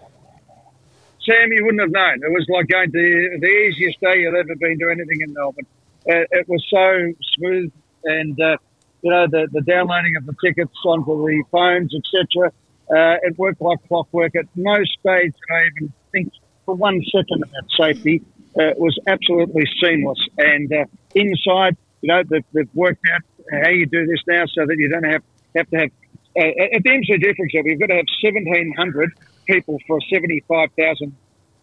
[1.26, 2.16] Sam, you wouldn't have known.
[2.16, 5.66] It was like going to the easiest day you'd ever been to anything in Melbourne.
[6.10, 7.72] Uh, it was so smooth,
[8.04, 8.58] and uh,
[9.02, 12.52] you know the, the downloading of the tickets onto the phones, etc.
[12.92, 14.36] Uh, it worked like clockwork.
[14.36, 16.34] At no stage did I even think
[16.66, 18.22] for one second about safety.
[18.58, 20.20] Uh, it was absolutely seamless.
[20.38, 24.66] And uh, inside, you know, they've, they've, worked out how you do this now so
[24.66, 25.24] that you don't have
[25.56, 25.90] have to have.
[26.36, 29.14] Uh, at the MCG, for example, you've got to have 1,700
[29.46, 31.16] people for a 75,000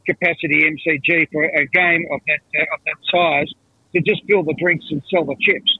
[0.06, 3.52] capacity MCG for a game of that, uh, of that size
[3.92, 5.78] to just fill the drinks and sell the chips.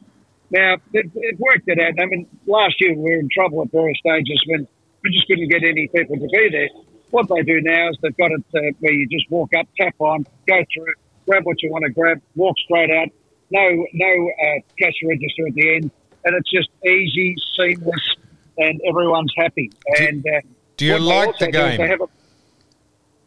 [0.50, 2.00] Now, it, it, worked it out.
[2.02, 4.66] I mean, last year we were in trouble at various stages when
[5.02, 6.68] we just couldn't get any people to be there.
[7.10, 9.94] What they do now is they've got it uh, where you just walk up, tap
[10.00, 10.94] on, go through,
[11.26, 13.08] grab what you want to grab, walk straight out.
[13.50, 15.90] No, no uh, cash register at the end,
[16.24, 18.16] and it's just easy, seamless,
[18.58, 19.70] and everyone's happy.
[19.98, 20.40] And uh,
[20.81, 21.79] do you like the game?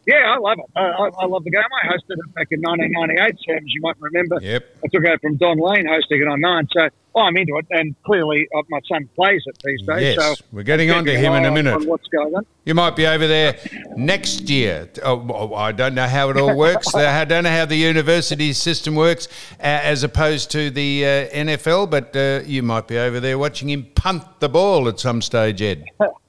[0.06, 0.66] Yeah, I love it.
[0.76, 1.62] I, I, I, love the game.
[1.62, 4.38] I hosted it back in 1998, Sam, as you might remember.
[4.42, 4.64] Yep.
[4.84, 6.68] I took over from Don Lane hosting it on nine.
[6.76, 7.66] So oh, I'm into it.
[7.70, 10.16] And clearly, uh, my son plays it these days.
[10.16, 11.74] Yes, so we're getting on to him in a minute.
[11.74, 12.44] On what's going on.
[12.66, 13.56] You might be over there
[13.96, 14.90] next year.
[15.02, 16.94] Oh, I don't know how it all works.
[16.94, 21.88] I don't know how the university system works uh, as opposed to the uh, NFL,
[21.88, 25.62] but uh, you might be over there watching him punt the ball at some stage,
[25.62, 25.86] Ed.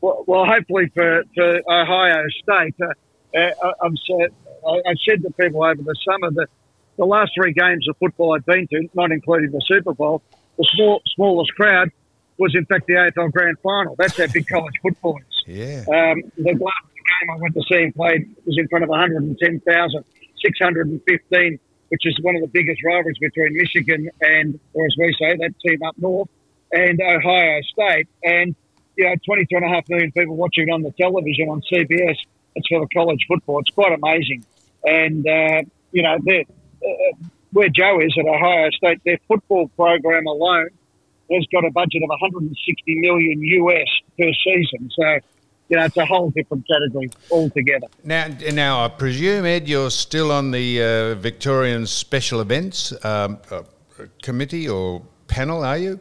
[0.00, 2.74] well, well, hopefully for, for Ohio State.
[2.80, 2.94] Uh,
[3.36, 3.50] uh,
[3.82, 4.32] I've said,
[4.66, 6.48] I said to people over the summer that
[6.96, 10.22] the last three games of football I've been to, not including the Super Bowl,
[10.56, 11.90] the small, smallest crowd
[12.38, 13.96] was in fact the AFL Grand Final.
[13.98, 15.24] That's how big college football is.
[15.46, 15.84] Yeah.
[15.88, 21.58] Um, the last game I went to see him played was in front of 110,615,
[21.88, 25.54] which is one of the biggest rivalries between Michigan and, or as we say, that
[25.64, 26.28] team up north,
[26.72, 28.08] and Ohio State.
[28.22, 28.54] And,
[28.98, 32.16] you know, 22 and a half million people watching it on the television on CBS.
[32.56, 33.60] It's for the college football.
[33.60, 34.44] It's quite amazing.
[34.84, 37.16] And, uh, you know, uh,
[37.52, 40.70] where Joe is at Ohio State, their football program alone
[41.30, 44.90] has got a budget of 160 million US per season.
[44.98, 45.18] So,
[45.68, 47.86] you know, it's a whole different category altogether.
[48.02, 53.62] Now, now I presume Ed, you're still on the uh, Victorian Special Events um, uh,
[54.22, 56.00] committee or panel, are you?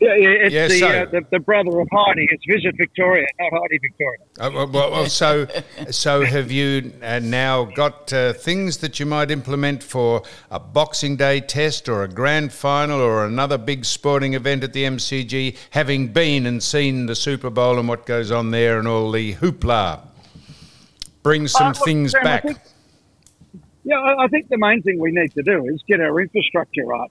[0.00, 2.28] Yeah, it's Yeah, the, so- uh, the the brother of Heidi.
[2.30, 4.20] It's Visit Victoria, not Heidi Victoria.
[4.38, 5.46] Uh, well, well, so,
[5.90, 11.16] so have you uh, now got uh, things that you might implement for a Boxing
[11.16, 16.08] Day test or a grand final or another big sporting event at the MCG, having
[16.12, 20.00] been and seen the Super Bowl and what goes on there and all the hoopla?
[21.24, 22.42] Bring some Uh, look, things Sam, I back.
[22.44, 22.58] think-
[23.84, 26.84] Yeah, I, I think the main thing we need to do is get our infrastructure
[26.84, 27.10] right.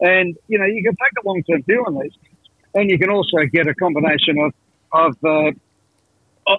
[0.00, 2.12] And, you know, you can take a long term view on these.
[2.74, 4.52] And you can also get a combination of,
[4.92, 5.52] of, uh,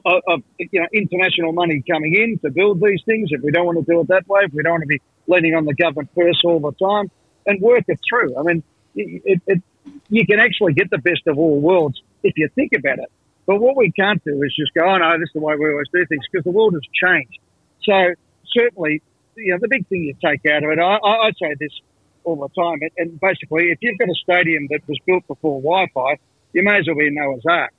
[0.06, 3.65] of, of, you know, international money coming in to build these things if we don't
[3.65, 5.73] want to do it that way, if we don't want to be leaning on the
[5.73, 7.10] government purse all the time,
[7.45, 8.38] and work it through.
[8.38, 8.63] I mean,
[8.95, 9.63] it, it,
[10.10, 13.12] you can actually get the best of all worlds if you think about it.
[13.45, 15.71] But what we can't do is just go, oh no, this is the way we
[15.71, 17.39] always do things, because the world has changed.
[17.84, 18.13] So
[18.52, 19.02] certainly,
[19.36, 21.71] you know, the big thing you take out of it, I, I, I say this
[22.23, 26.17] all the time, and, basically, if you've got a stadium that was built before Wi-Fi,
[26.53, 27.73] you may as well be Noah's Ark.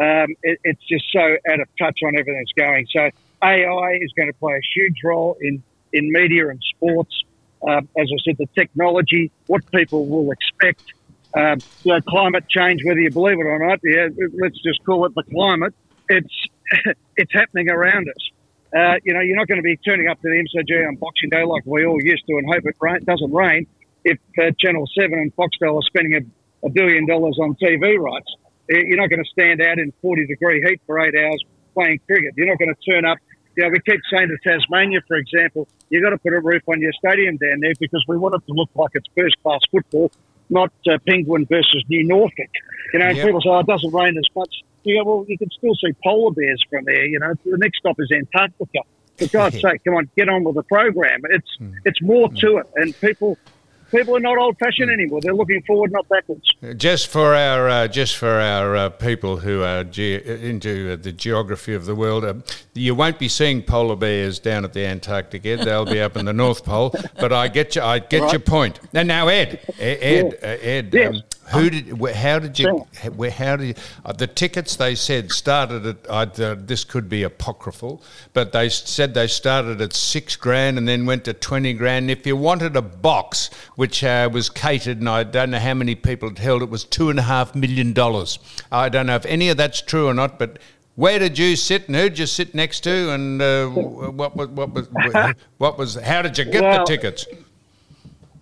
[0.00, 2.86] Um, it, it's just so out of touch on everything that's going.
[2.90, 3.10] So
[3.42, 7.12] AI is going to play a huge role in, in media and sports.
[7.66, 10.80] Um, as I said, the technology, what people will expect.
[11.34, 14.08] Um, you know, climate change, whether you believe it or not, yeah,
[14.40, 15.74] let's just call it the climate.
[16.08, 16.34] It's
[17.16, 18.30] it's happening around us.
[18.76, 21.30] Uh, you know, you're not going to be turning up to the MCG on Boxing
[21.30, 23.66] Day like we all used to and hope it rain, doesn't rain
[24.04, 28.34] if uh, Channel 7 and Foxtel are spending a, a billion dollars on TV rights.
[28.68, 31.42] You're not going to stand out in 40 degree heat for eight hours
[31.74, 32.32] playing cricket.
[32.36, 33.18] You're not going to turn up.
[33.56, 36.62] You know, we keep saying to Tasmania, for example, you've got to put a roof
[36.68, 39.60] on your stadium down there because we want it to look like it's first class
[39.70, 40.10] football,
[40.48, 42.50] not uh, Penguin versus New Norfolk.
[42.94, 43.26] You know, Yep.
[43.26, 44.54] people say, oh, it doesn't rain as much.
[44.84, 47.04] You go, well, you can still see polar bears from there.
[47.04, 48.80] You know, the next stop is Antarctica.
[49.18, 51.20] For God's sake, come on, get on with the program.
[51.30, 53.36] It's it's more to it, and people
[53.92, 55.20] people are not old fashioned anymore.
[55.22, 56.50] They're looking forward, not backwards.
[56.76, 61.12] Just for our uh, just for our uh, people who are ge- into uh, the
[61.12, 62.34] geography of the world, uh,
[62.74, 65.46] you won't be seeing polar bears down at the Antarctic.
[65.46, 66.92] Ed, they'll be up in the North Pole.
[67.20, 67.82] But I get you.
[67.82, 68.80] I get your point.
[68.92, 71.14] Now, now, Ed, Ed, uh, Ed, Yes.
[71.14, 72.14] um, who did?
[72.14, 72.86] How did you?
[73.14, 73.30] Where?
[73.30, 74.76] How did you, uh, the tickets?
[74.76, 76.10] They said started at.
[76.10, 80.88] I uh, this could be apocryphal, but they said they started at six grand and
[80.88, 82.10] then went to twenty grand.
[82.10, 85.94] If you wanted a box, which uh, was catered, and I don't know how many
[85.94, 88.38] people it held, it was two and a half million dollars.
[88.70, 90.58] I don't know if any of that's true or not, but.
[90.94, 94.48] Where did you sit, and who did you sit next to, and uh, what was
[94.48, 94.88] what was
[95.56, 95.94] what was?
[95.94, 97.24] How did you get the tickets?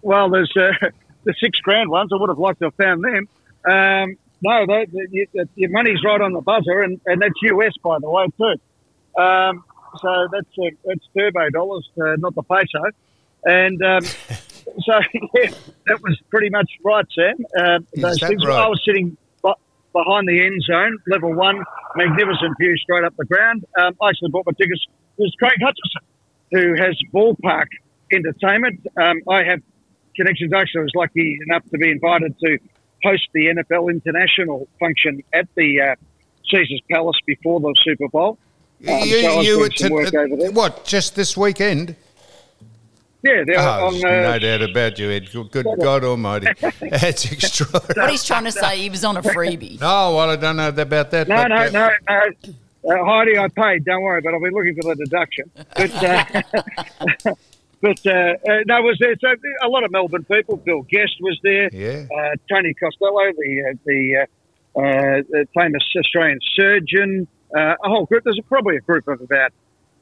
[0.02, 0.88] Well, there's uh,
[1.24, 2.10] the six grand ones.
[2.12, 3.28] I would have liked to have found them.
[3.64, 7.72] Um, no, they, they, you, your money's right on the buzzer, and, and that's US,
[7.82, 9.20] by the way, too.
[9.20, 9.64] Um,
[9.98, 12.82] so that's uh, that's turbo dollars, uh, not the peso.
[13.44, 14.02] And um,
[14.80, 15.00] so
[15.34, 15.50] yeah,
[15.86, 17.36] that was pretty much right, Sam.
[17.58, 18.44] Uh, those things.
[18.46, 18.64] right?
[18.64, 19.52] I was sitting be-
[19.92, 21.62] behind the end zone, level one,
[21.96, 23.64] magnificent view straight up the ground.
[23.78, 24.86] Um, I actually bought my tickets.
[25.18, 26.02] It was Craig Hutchison,
[26.52, 27.66] who has ballpark
[28.12, 28.86] entertainment.
[28.96, 29.60] Um, I have
[30.16, 30.52] connections.
[30.52, 32.58] Actually, I was lucky enough to be invited to
[33.02, 35.94] host the NFL International function at the uh,
[36.50, 38.38] Caesars Palace before the Super Bowl.
[38.88, 40.52] Um, you, so I you were to- work over there.
[40.52, 40.84] what?
[40.84, 41.96] Just this weekend?
[43.22, 43.92] Yeah, they're Oh, on.
[44.00, 45.30] there's Uh, no doubt about you, Ed.
[45.30, 46.46] Good good God Almighty,
[46.80, 48.00] that's extraordinary.
[48.00, 49.78] What he's trying to say, he was on a freebie.
[49.82, 51.28] Oh well, I don't know about that.
[51.28, 52.24] no, no, uh, no, no.
[52.82, 53.84] Uh, Heidi, I paid.
[53.84, 55.50] Don't worry, but I'll be looking for the deduction.
[55.76, 57.34] But, uh,
[57.80, 59.14] but uh, uh, no, was there?
[59.20, 59.28] So
[59.62, 60.56] a lot of Melbourne people.
[60.56, 61.70] Bill Guest was there.
[61.72, 62.06] Yeah.
[62.14, 67.26] Uh, Tony Costello, the uh, the, uh, uh, the famous Australian surgeon.
[67.56, 68.24] Uh, a whole group.
[68.24, 69.52] There's probably a group of about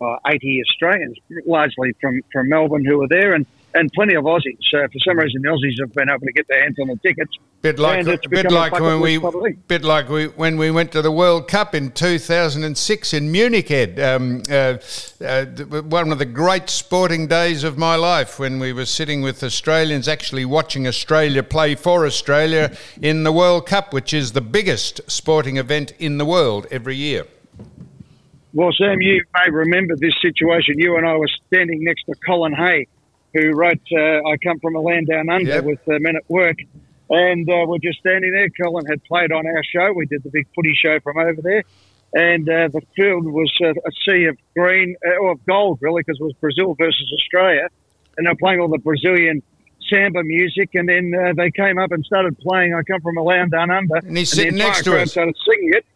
[0.01, 4.59] uh, 80 Australians, largely from, from Melbourne, who were there, and and plenty of Aussies.
[4.71, 6.97] So for some reason, the Aussies have been able to get their hands on the
[6.97, 7.37] tickets.
[7.61, 9.63] Bit like, bit like when we, list type of thing.
[9.67, 13.71] bit like we when we went to the World Cup in 2006 in Munich.
[13.71, 14.79] Ed, um, uh,
[15.21, 19.43] uh, one of the great sporting days of my life when we were sitting with
[19.43, 22.71] Australians, actually watching Australia play for Australia
[23.03, 27.27] in the World Cup, which is the biggest sporting event in the world every year.
[28.55, 30.79] Well, Sam, you may remember this situation.
[30.79, 32.87] You and I were standing next to Colin Hay,
[33.41, 35.65] who wrote uh, I Come From a Land Down Under Yep.
[35.65, 36.57] with uh, Men at Work.
[37.11, 38.49] And uh, we're just standing there.
[38.63, 39.93] Colin had played on our show.
[39.95, 41.63] We did the big footy show from over there.
[42.13, 46.03] And uh, the field was uh, a sea of green, uh, or of gold, really,
[46.03, 47.69] because it was Brazil versus Australia.
[48.17, 49.43] And they're playing all the Brazilian
[49.89, 50.71] samba music.
[50.75, 53.71] And then uh, they came up and started playing I Come From a Land Down
[53.71, 53.97] Under.
[53.97, 55.13] And he's sitting next to us.
[55.13, 55.87] started singing it.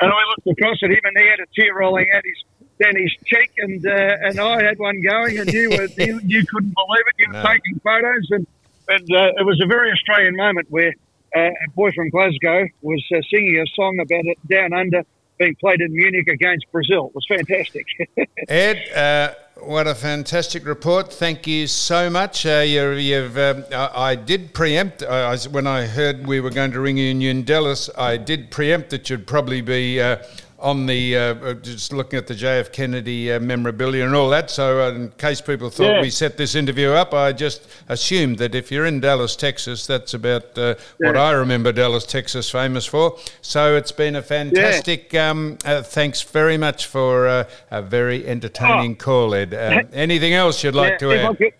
[0.00, 2.44] And I looked across at him, and he had a tear rolling out his
[2.78, 6.74] his cheek, and uh, and I had one going, and you were you, you couldn't
[6.74, 7.14] believe it.
[7.18, 7.42] You were No.
[7.44, 8.46] taking photos, and
[8.88, 10.92] and uh, it was a very Australian moment where
[11.36, 15.02] uh, a boy from Glasgow was uh, singing a song about it down under
[15.38, 17.08] being played in Munich against Brazil.
[17.08, 17.86] It was fantastic.
[18.48, 19.34] Ed, uh,
[19.64, 21.12] what a fantastic report!
[21.12, 22.44] Thank you so much.
[22.46, 26.50] Uh, you're, you've, um, I, I did preempt uh, I when I heard we were
[26.50, 27.88] going to ring you in New Dallas.
[27.96, 30.18] I did preempt that you'd probably be uh,
[30.58, 34.50] on the uh, uh, just looking at the JF Kennedy uh, memorabilia and all that.
[34.50, 36.00] So, uh, in case people thought Yeah.
[36.00, 40.14] we set this interview up, I just assumed that if you're in Dallas, Texas, that's
[40.14, 43.18] about uh, what I remember Dallas, Texas, famous for.
[43.42, 45.14] So, it's been a fantastic.
[45.14, 49.52] Um, uh, thanks very much for uh, a very entertaining call, Ed.
[49.54, 51.38] Uh, anything else you'd like Yeah, to add?
[51.38, 51.52] could-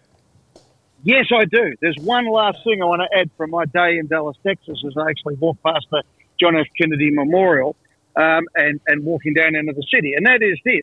[1.06, 1.74] Yes, I do.
[1.82, 4.94] There's one last thing I want to add from my day in Dallas, Texas, as
[4.96, 6.02] I actually walked past the
[6.40, 6.66] John F.
[6.80, 7.76] Kennedy Memorial
[8.16, 10.82] um, and, and walking down into the city, and that is this.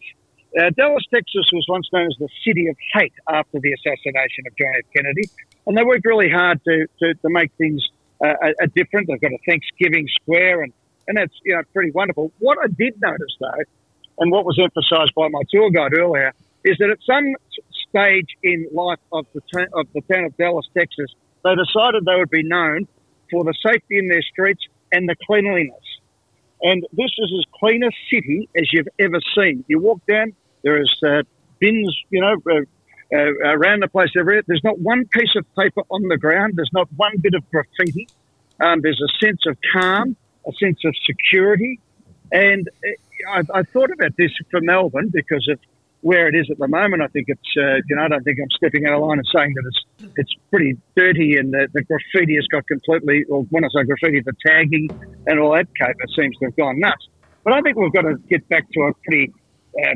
[0.60, 4.58] Uh, Dallas, Texas was once known as the city of hate after the assassination of
[4.58, 4.86] John F.
[4.94, 5.30] Kennedy,
[5.66, 7.82] and they worked really hard to, to, to make things
[8.24, 9.08] uh, a, a different.
[9.08, 10.74] They've got a Thanksgiving Square, and,
[11.08, 12.32] and that's you know pretty wonderful.
[12.40, 13.64] What I did notice, though,
[14.20, 16.34] and what was emphasised by my tour guide earlier,
[16.66, 17.34] is that at some
[17.90, 21.14] stage in life of the, of the town of Dallas, Texas,
[21.44, 22.88] they decided they would be known
[23.30, 25.84] for the safety in their streets and the cleanliness.
[26.62, 29.66] And this is as clean a city as you've ever seen.
[29.68, 31.24] You walk down, there is uh,
[31.60, 32.62] bins, you know, uh,
[33.14, 34.44] uh, around the place everywhere.
[34.48, 36.54] There's not one piece of paper on the ground.
[36.56, 38.08] There's not one bit of graffiti.
[38.60, 40.16] Um, there's a sense of calm,
[40.48, 41.80] a sense of security.
[42.32, 45.60] And uh, I, I thought about this for Melbourne because of
[46.02, 47.02] where it is at the moment.
[47.02, 49.28] I think it's, uh, you know, I don't think I'm stepping out of line and
[49.34, 53.64] saying that it's it's pretty dirty and the, the graffiti has got completely, or when
[53.64, 54.90] I say graffiti, the tagging
[55.28, 57.08] and all that caper seems to have gone nuts.
[57.44, 59.32] But I think we've got to get back to a pretty,
[59.78, 59.96] uh,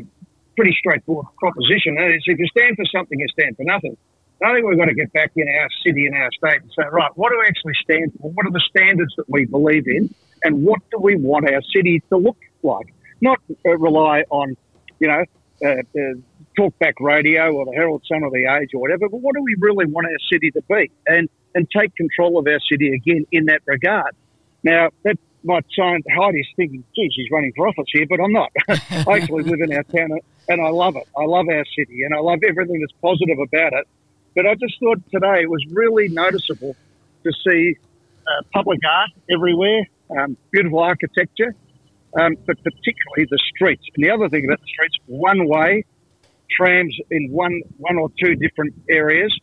[0.56, 1.98] pretty straightforward proposition.
[1.98, 3.96] And if you stand for something, you stand for nothing.
[4.44, 6.84] I think we've got to get back in our city and our state and say,
[6.92, 8.30] right, what do we actually stand for?
[8.30, 10.14] What are the standards that we believe in?
[10.44, 12.92] And what do we want our city to look like?
[13.20, 14.56] Not uh, rely on,
[15.00, 15.24] you know,
[15.64, 15.82] uh,
[16.58, 19.56] talkback radio or the Herald Sun or the Age or whatever, but what do we
[19.58, 20.90] really want our city to be?
[21.06, 24.14] And, and take control of our city again in that regard.
[24.62, 28.50] Now, that might sound, Heidi's thinking, geez, he's running for office here, but I'm not.
[28.68, 31.08] I actually live in our town and I love it.
[31.16, 33.86] I love our city and I love everything that's positive about it.
[34.34, 36.76] But I just thought today it was really noticeable
[37.24, 37.76] to see
[38.26, 39.86] uh, public art everywhere,
[40.18, 41.54] um, beautiful architecture,
[42.18, 43.82] um, but particularly the streets.
[43.94, 45.84] And the other thing about the streets, one way,
[46.50, 49.36] trams in one, one or two different areas,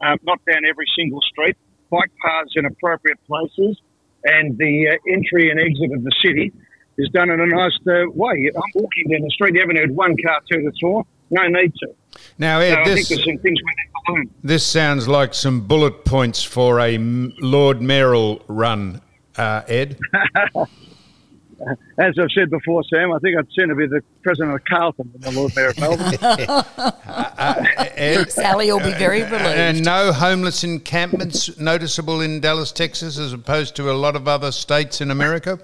[0.00, 1.56] uh, not down every single street,
[1.90, 3.80] bike paths in appropriate places,
[4.24, 6.52] and the uh, entry and exit of the city
[6.98, 8.50] is done in a nice uh, way.
[8.54, 11.74] I'm walking down the street, you haven't heard one car toot its horn, no need
[11.76, 11.88] to.
[12.38, 15.60] Now, So Ed, I think this, some things we need to this sounds like some
[15.66, 19.00] bullet points for a Lord Mayoral run,
[19.36, 19.98] uh, Ed.
[21.98, 25.20] As I've said before, Sam, I think I'd sooner be the president of Carlton than
[25.20, 26.14] the Lord Mayor of Melbourne.
[26.14, 26.18] Ed,
[26.48, 27.64] uh, uh,
[27.98, 29.42] uh, Sally will be very relieved.
[29.42, 34.52] And no homeless encampments noticeable in Dallas, Texas, as opposed to a lot of other
[34.52, 35.58] states in America?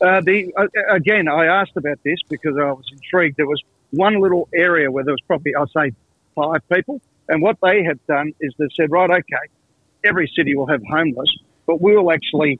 [0.00, 3.36] Uh, the uh, again, I asked about this because I was intrigued.
[3.36, 5.92] There was one little area where there was probably, I'll say,
[6.34, 9.46] five people, and what they have done is they've said, right, okay,
[10.02, 11.30] every city will have homeless,
[11.64, 12.58] but we will actually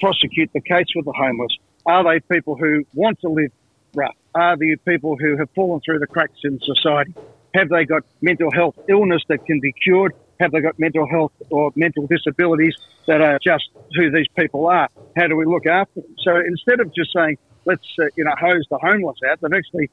[0.00, 1.56] prosecute the case with the homeless.
[1.86, 3.50] Are they people who want to live
[3.94, 4.14] rough?
[4.34, 7.14] Are they people who have fallen through the cracks in society?
[7.54, 10.12] Have they got mental health illness that can be cured?
[10.40, 12.74] Have they got mental health or mental disabilities
[13.06, 14.88] that are just who these people are?
[15.16, 16.14] How do we look after them?
[16.22, 19.90] So instead of just saying, let's, uh, you know, hose the homeless out, they've actually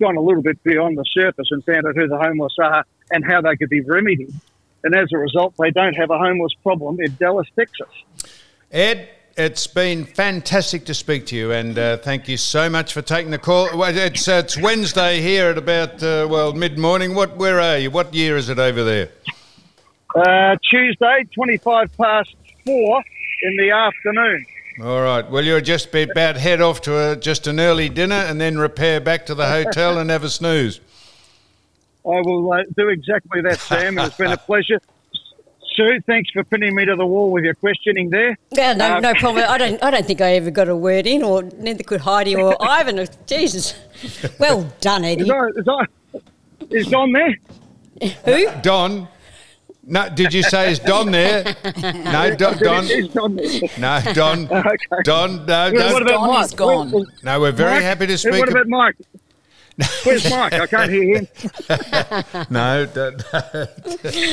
[0.00, 3.24] gone a little bit beyond the surface and found out who the homeless are and
[3.24, 4.32] how they could be remedied.
[4.84, 7.88] And as a result, they don't have a homeless problem in Dallas, Texas.
[8.70, 13.02] Ed, it's been fantastic to speak to you, and uh, thank you so much for
[13.02, 13.82] taking the call.
[13.84, 17.14] It's, uh, it's Wednesday here at about uh, well mid morning.
[17.14, 17.90] What where are you?
[17.90, 19.10] What year is it over there?
[20.14, 23.02] Uh, Tuesday, 25 past four
[23.42, 24.46] in the afternoon.
[24.82, 25.28] All right.
[25.30, 28.58] Well, you'll just be about head off to a, just an early dinner, and then
[28.58, 30.80] repair back to the hotel and have a snooze.
[32.04, 34.80] I will uh, do exactly that, Sam, it's been a pleasure.
[35.74, 38.36] Sue, thanks for pinning me to the wall with your questioning there.
[38.52, 39.44] Yeah, no, Uh, no problem.
[39.48, 39.82] I don't.
[39.82, 43.06] I don't think I ever got a word in, or neither could Heidi or Ivan.
[43.26, 43.74] Jesus,
[44.38, 45.30] well done, Is, Eddie.
[45.30, 45.84] I, is, I,
[46.70, 47.36] is Don there?
[48.24, 48.60] Who?
[48.62, 49.08] Don.
[49.84, 51.56] No, did you say is Don there?
[52.04, 52.56] No, Don.
[52.62, 53.60] Don Is Don there?
[53.78, 54.44] no, Don.
[54.46, 54.76] Okay.
[55.02, 55.44] Don.
[55.46, 56.44] No, Well, what about Gone Mike?
[56.46, 57.06] is gone.
[57.24, 57.82] No, we're very Mike?
[57.82, 58.34] happy to speak.
[58.34, 58.94] What about Mike?
[60.04, 60.52] Where's Mike?
[60.52, 61.28] I can't hear him.
[62.50, 63.22] No, don't-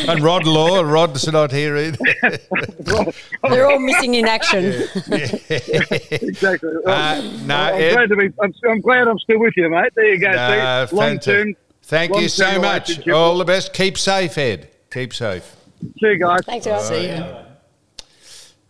[0.09, 1.97] and Rod Law, Rod's not here either.
[3.49, 4.65] They're all missing in action.
[5.49, 6.71] Exactly.
[6.85, 8.33] Uh, no, I'm Ed- glad to be.
[8.41, 9.91] I'm, I'm glad I'm still with you, mate.
[9.95, 10.31] There you go.
[10.31, 11.23] Nah, See, long fantastic.
[11.45, 11.55] term.
[11.83, 13.07] Thank you so much.
[13.07, 13.73] All the best.
[13.73, 14.69] Keep safe, Ed.
[14.91, 15.55] Keep safe.
[15.81, 16.41] See you guys.
[16.45, 16.87] Thanks, guys.
[16.87, 17.23] See you.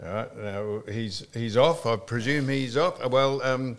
[0.02, 1.86] All right, now he's he's off.
[1.86, 3.06] I presume he's off.
[3.10, 3.76] Well, um,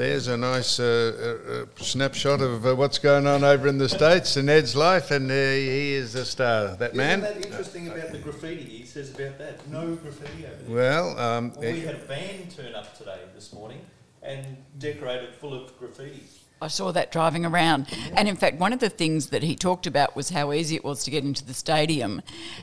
[0.00, 1.12] there's a nice uh,
[1.46, 5.10] uh, uh, snapshot of uh, what's going on over in the states in Ed's life,
[5.10, 6.74] and uh, he is the star.
[6.76, 7.22] That man.
[7.22, 8.62] Isn't that interesting about the graffiti?
[8.62, 9.68] He says about that.
[9.68, 10.74] No graffiti over there.
[10.74, 13.80] Well, um, Well, we had a band turn up today, this morning,
[14.22, 16.22] and decorated full of graffiti.
[16.62, 17.86] I saw that driving around.
[18.14, 20.84] And in fact, one of the things that he talked about was how easy it
[20.84, 22.22] was to get into the stadium.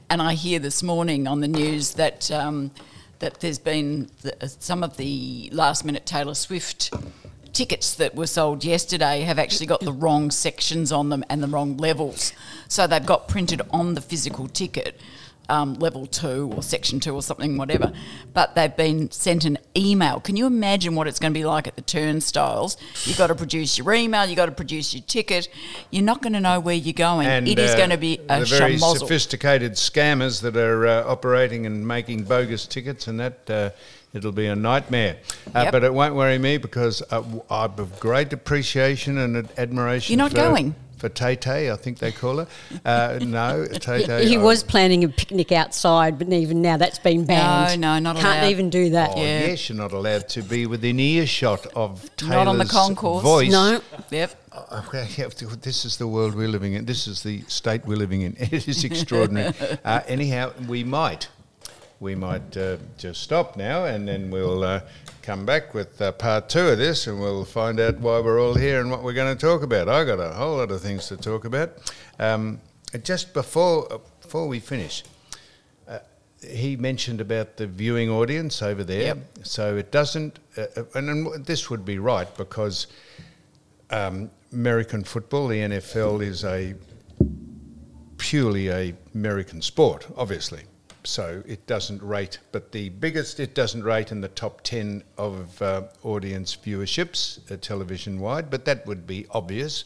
[0.10, 2.72] And I hear this morning on the news that um,
[3.20, 6.94] that there's been the, some of the last minute Taylor Swift
[7.54, 11.48] tickets that were sold yesterday have actually got the wrong sections on them and the
[11.48, 12.32] wrong levels.
[12.68, 15.00] So they've got printed on the physical ticket.
[15.50, 17.94] Um, level two or section two or something, whatever,
[18.34, 20.20] but they've been sent an email.
[20.20, 22.76] Can you imagine what it's going to be like at the turnstiles?
[23.06, 25.48] You've got to produce your email, you've got to produce your ticket.
[25.90, 27.28] You're not going to know where you're going.
[27.28, 28.98] and it is uh, going to be a the very shamozzle.
[28.98, 33.70] sophisticated scammers that are uh, operating and making bogus tickets, and that uh,
[34.14, 35.16] it'll be a nightmare.
[35.56, 35.72] Uh, Yep.
[35.72, 40.12] But it won't worry me because w- I've of great appreciation and admiration.
[40.20, 40.76] You're not going?
[40.98, 42.48] For Tay Tay, I think they call her.
[42.84, 44.28] Uh, no, Tay Tay.
[44.28, 47.80] He I- was planning a picnic outside, but even now that's been banned.
[47.82, 48.50] no, no, not Can't allowed.
[48.50, 49.12] even do that.
[49.16, 49.48] Oh, Yeah.
[49.48, 53.24] yes, you're not allowed to be within earshot of Taylor's Not on the concourse.
[53.24, 53.52] voice.
[53.52, 53.82] No.
[54.12, 54.44] Yep.
[54.72, 55.28] Okay, yeah,
[55.62, 56.86] this is the world we're living in.
[56.86, 58.36] This is the state we're living in.
[58.40, 59.54] It is extraordinary.
[59.86, 61.28] uh, anyhow, we might,
[62.00, 64.82] we might uh, just stop now, and then we'll uh,
[65.22, 68.54] come back with uh, part two of this, and we'll find out why we're all
[68.54, 69.90] here and what we're going to talk about.
[69.90, 71.72] I've got a whole lot of things to talk about.
[72.20, 72.62] Um,
[73.04, 75.04] just before uh, before we finish,
[75.88, 76.00] uh,
[76.46, 79.16] he mentioned about the viewing audience over there.
[79.16, 79.18] Yep.
[79.44, 82.88] So it doesn't, uh, uh, and, and this would be right because
[83.90, 86.76] um, American football, the NFL, is a
[88.18, 90.64] purely a American sport, obviously.
[91.08, 95.62] So it doesn't rate, but the biggest it doesn't rate in the top ten of
[95.62, 98.50] uh, audience viewerships, uh, television wide.
[98.50, 99.86] But that would be obvious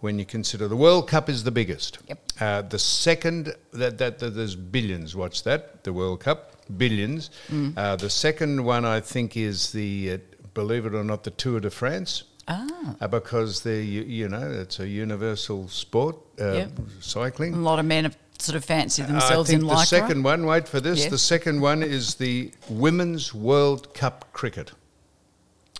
[0.00, 1.98] when you consider the World Cup is the biggest.
[2.08, 2.18] Yep.
[2.40, 7.30] Uh, the second that, that, that there's billions watch that the World Cup billions.
[7.76, 10.18] Uh, the second one I think is the uh,
[10.52, 12.24] believe it or not the Tour de France.
[12.50, 12.66] Ah.
[13.00, 16.70] Uh, because the you, you know it's a universal sport, uh, Yep.
[17.00, 17.54] cycling.
[17.54, 19.86] A lot of men have sort of fancied I themselves think in the lycra.
[19.86, 20.46] second one.
[20.46, 21.00] Wait for this.
[21.00, 21.10] Yes.
[21.10, 24.72] The second one is the Women's World Cup cricket.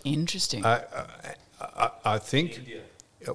[0.03, 0.65] Interesting.
[0.65, 2.61] I, I, I, I think.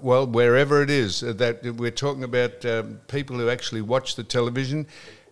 [0.00, 4.24] Well, wherever it is, uh, that we're talking about um, people who actually watch the
[4.24, 4.86] television,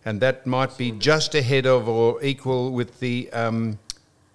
[0.05, 3.79] and that might be just ahead of or equal with the um,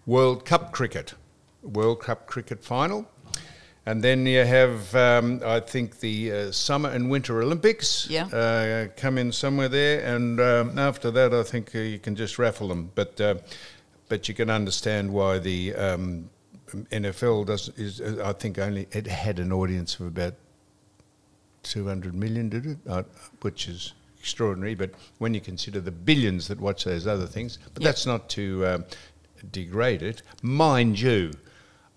[0.08, 1.14] World Cup cricket,
[1.62, 3.08] World Cup cricket final.
[3.88, 8.26] And then you have, um, I think, the uh, Summer and Winter Olympics Yeah.
[8.28, 10.02] uh, come in somewhere there.
[10.16, 12.92] And um, after that, I think uh, you can just raffle them.
[12.96, 13.36] But uh,
[14.10, 16.30] but you can understand why the um,
[16.92, 18.02] NFL does is.
[18.02, 20.34] Uh, I think only it had an audience of about
[21.64, 22.78] 200 million, did it?
[22.90, 23.04] Uh,
[23.42, 24.76] which is extraordinary.
[24.76, 27.88] But when you consider the billions that watch those other things, but Yep.
[27.88, 28.86] that's not to um,
[29.54, 30.24] degrade it.
[30.42, 31.32] Mind you,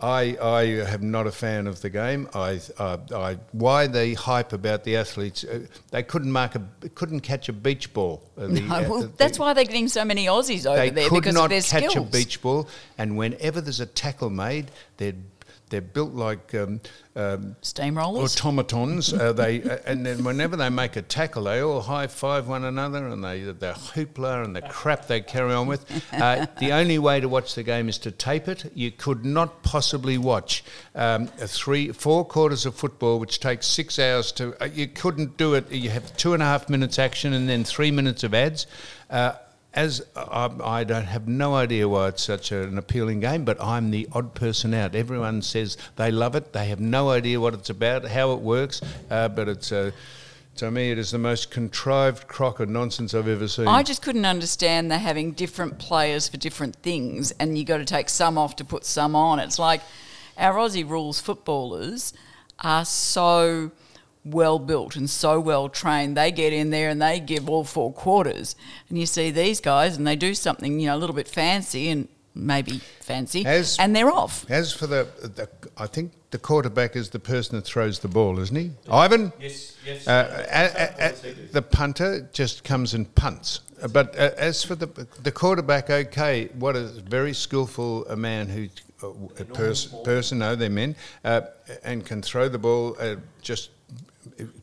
[0.03, 0.63] I, I
[0.95, 2.29] am not a fan of the game.
[2.35, 5.45] I, I, I why the hype about the athletes?
[5.45, 8.23] Uh, they couldn't mark a, couldn't catch a beach ball.
[8.39, 11.11] Uh, the, no, uh, well, the- that's why they're getting so many Aussies over there
[11.11, 15.23] because not of their catch a beach ball, and whenever there's a tackle made, they'd
[15.71, 16.81] they're built like um,
[17.17, 18.23] um, Steamrollers.
[18.23, 19.13] automatons.
[19.13, 22.65] uh, they uh, and then whenever they make a tackle, they all high five one
[22.65, 25.85] another, and they the hoopla and the crap they carry on with.
[26.13, 28.71] Uh, the only way to watch the game is to tape it.
[28.75, 30.63] You could not possibly watch
[30.95, 34.61] um, a three, four quarters of football, which takes six hours to.
[34.63, 35.71] Uh, you couldn't do it.
[35.73, 38.67] You have two and a half minutes action and then three minutes of ads.
[39.75, 43.61] Uh, as I, I don't have no idea why it's such an appealing game, but
[43.63, 44.95] I'm the odd person out.
[44.95, 46.53] Everyone says they love it.
[46.53, 49.93] They have no idea what it's about, how it works, uh, but it's uh,
[50.57, 53.69] to me it is the most contrived crock of nonsense I've ever seen.
[53.69, 57.85] I just couldn't understand they're having different players for different things, and you got to
[57.85, 59.39] take some off to put some on.
[59.39, 59.83] It's like
[60.37, 62.13] our Aussie rules footballers
[62.63, 63.71] are so
[64.25, 66.17] well built and so well trained.
[66.17, 68.57] They get in there and they give all four quarters,
[68.89, 71.89] and you see these guys and they do something you know a little bit fancy
[71.89, 74.49] and maybe fancy, As- and they're off.
[74.51, 78.39] As for the, the, I think the quarterback is the person that throws the ball,
[78.39, 78.71] isn't he?
[78.91, 79.33] Ivan.
[79.41, 80.07] Yes, yes.
[80.07, 83.61] Uh, a- a- a- the punter just comes and punts.
[83.83, 84.87] Uh, But uh, as for the
[85.23, 88.69] the quarterback, okay, what a very skillful a man who
[89.03, 90.95] uh, a pers- person, no, they're men,
[91.25, 91.41] uh,
[91.83, 93.71] and can throw the ball uh, just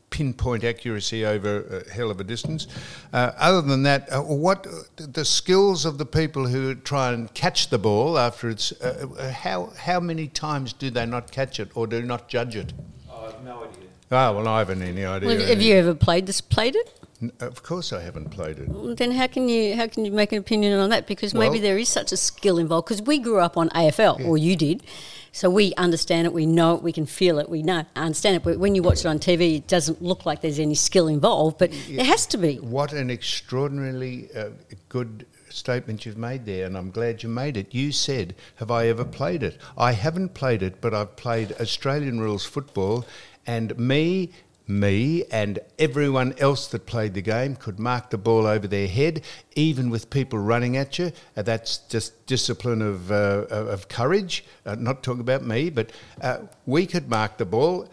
[0.09, 2.67] pinpoint accuracy over a hell of a distance.
[3.13, 4.65] Uh, other than that, uh, what
[4.95, 9.31] the skills of the people who try and catch the ball after it's uh, uh,
[9.31, 12.73] how how many times do they not catch it or do not judge it?
[13.11, 13.83] I have no idea.
[14.11, 15.27] Oh well, I haven't any idea.
[15.27, 16.41] Well, have you ever played this?
[16.41, 16.93] Played it?
[17.39, 18.69] Of course, I haven't played it.
[18.69, 21.07] Well, Then how can you how can you make an opinion on that?
[21.07, 22.87] Because maybe Well- there is such a skill involved.
[22.87, 24.83] Because we grew up on AFL, or you did,
[25.31, 28.43] so we understand it, we know it, we can feel it, we know understand it.
[28.43, 31.57] But when you watch it on TV, it doesn't look like there's any skill involved,
[31.57, 32.55] but there has to be.
[32.55, 34.49] What an extraordinarily uh,
[34.89, 37.73] good statement you've made there, and I'm glad you made it.
[37.73, 39.57] You said, Have I ever played it?
[39.77, 43.05] I haven't played it, but I've played Australian rules football,
[43.45, 44.31] and me.
[44.67, 49.23] Me and everyone else that played the game could mark the ball over their head,
[49.55, 51.11] even with people running at you.
[51.37, 54.43] Uh, that's just discipline of, uh, of courage.
[54.65, 55.91] Uh, not talking about me, but
[56.21, 57.87] uh, we could mark the ball.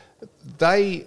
[0.59, 1.07] They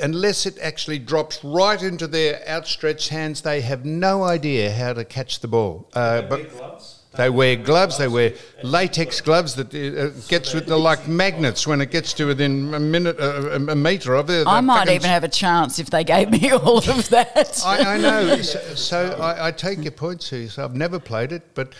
[0.00, 5.04] unless it actually drops right into their outstretched hands, they have no idea how to
[5.04, 5.88] catch the ball.
[5.92, 6.97] Uh, but gloves.
[7.16, 7.98] They wear gloves.
[7.98, 12.26] They wear latex gloves that uh, gets with the like magnets when it gets to
[12.26, 14.46] within a minute, uh, a meter of it.
[14.46, 17.60] I might even have a chance if they gave me all of that.
[17.64, 18.36] I, I know.
[18.42, 20.48] So, so I, I take your point, Sue.
[20.48, 21.72] So I've never played it, but.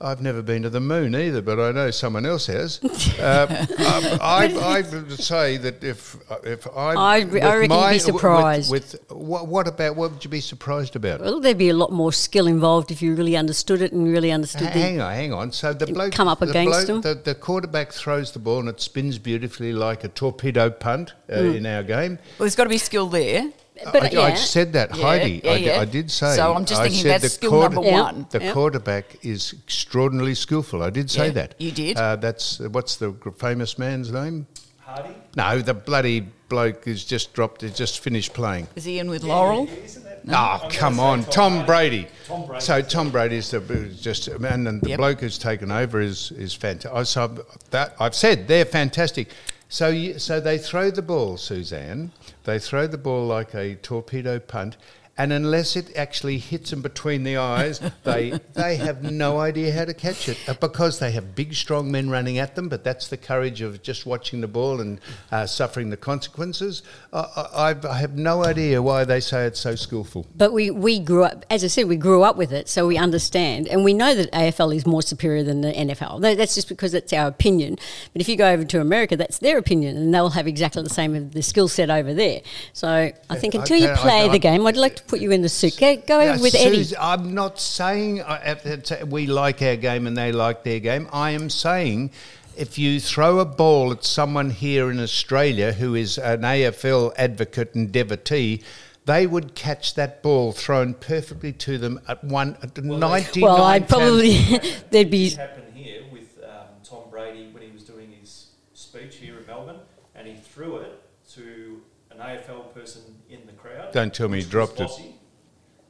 [0.00, 2.80] I've never been to the moon either, but I know someone else has.
[3.18, 3.46] Uh,
[3.78, 7.98] um, I, I would say that if if I, I re- I reckon you'd be
[8.00, 8.70] surprised.
[8.70, 11.20] With, with what, what about what would you be surprised about?
[11.20, 14.32] Well, there'd be a lot more skill involved if you really understood it and really
[14.32, 14.80] understood the.
[14.80, 15.52] Hang on, hang on.
[15.52, 17.00] So the bloke come up the against bloke- him?
[17.02, 21.38] The, the quarterback throws the ball and it spins beautifully like a torpedo punt uh,
[21.40, 21.46] Hmm.
[21.54, 22.18] in our game.
[22.38, 23.50] well, there's got to be skill there.
[23.92, 24.20] But I, yeah.
[24.20, 25.40] I said that, Yeah, Heidi.
[25.44, 25.80] yeah, I, yeah.
[25.80, 26.36] I did say.
[26.36, 28.26] So I'm just I thinking that's the skill quarter- number one.
[28.30, 28.52] The Yep.
[28.54, 30.82] quarterback is extraordinarily skillful.
[30.82, 31.54] I did say Yeah, that.
[31.58, 31.96] you did.
[31.96, 34.46] Uh, that's what's the famous man's name?
[34.78, 35.14] Hardy.
[35.36, 37.62] No, the bloody bloke who's just dropped.
[37.62, 38.68] Has just finished playing.
[38.76, 39.68] Is he in with Laurel?
[39.84, 40.20] Isn't that?
[40.28, 42.06] Oh, I'm come on, say Tom Brady.
[42.26, 42.60] Tom Brady.
[42.64, 43.60] So Tom Brady's the
[44.00, 44.98] just and, and the Yep.
[44.98, 47.06] bloke who's taken over is is fantastic.
[47.06, 49.28] So I've- that I've said they're fantastic.
[49.74, 52.12] So you, so they throw the ball, Suzanne.
[52.44, 54.76] They throw the ball like a torpedo punt.
[55.16, 59.84] And unless it actually hits them between the eyes, they they have no idea how
[59.84, 62.68] to catch it uh, because they have big, strong men running at them.
[62.68, 65.00] But that's the courage of just watching the ball and
[65.30, 66.82] uh, suffering the consequences.
[67.12, 67.18] I,
[67.54, 70.26] I, I've- no idea why they say it's so skillful.
[70.36, 72.96] But we, we grew up, as I said, we grew up with it, so we
[72.96, 73.68] understand.
[73.68, 76.20] And we know that AFL is more superior than the NFL.
[76.22, 77.76] That's just because it's our opinion.
[78.12, 80.90] But if you go over to America, that's their opinion, and they'll have exactly the
[80.90, 82.40] same of the skill set over there.
[82.72, 85.20] So I think I until you I- play I- the game, I'd like to put
[85.20, 85.76] you in the suit.
[85.78, 86.96] Go, go over Yeah, with Eddie.
[86.98, 91.08] I'm not saying uh, it's- we like our game and they like their game.
[91.12, 92.10] I am saying
[92.56, 97.74] if you throw a ball at someone here in Australia who is an AFL advocate
[97.74, 98.62] and devotee,
[99.06, 103.88] they would catch that ball thrown perfectly to them at one at 99 Well, I'd
[103.88, 104.38] probably,
[104.90, 109.38] there'd be, happened here with um, Tom Brady when he was doing his speech here
[109.38, 109.80] in Melbourne,
[110.14, 111.02] and he threw it
[111.34, 111.82] to
[112.12, 113.92] an AFL person in the crowd.
[113.92, 114.90] Don't tell me he which was dropped it.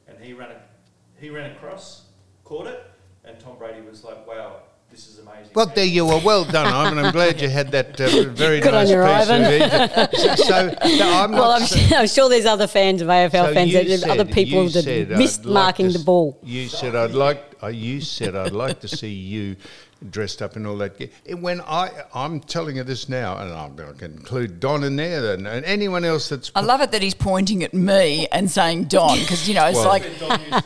[0.07, 0.59] And he ran, a,
[1.19, 2.03] he ran across,
[2.43, 2.83] caught it,
[3.23, 4.57] and Tom Brady was like, "Wow,
[4.91, 6.21] this is amazing." Well, there you are.
[6.21, 6.97] Well done, Ivan.
[7.03, 9.43] I'm glad you had that uh, very Good on nice you, piece Ivan.
[9.43, 9.51] of
[10.13, 10.37] it.
[10.45, 10.67] So,
[10.97, 13.53] no, I'm well, not I'm, sa- sure, I'm sure there's other fans of AFL So
[13.53, 16.39] fans, you that, said- other people you that missed "I'd like marking to the ball.
[16.43, 17.41] You said I'd like.
[17.63, 19.55] Uh, you said I'd like to see you
[20.09, 20.97] dressed up in all that.
[20.97, 21.09] gear.
[21.27, 24.95] And When I, I'm telling you this now, and I'm going to include Don in
[24.95, 26.51] there and, and anyone else that's.
[26.55, 29.77] I love it that he's pointing at me and saying Don because you know it's
[29.77, 30.03] Well- like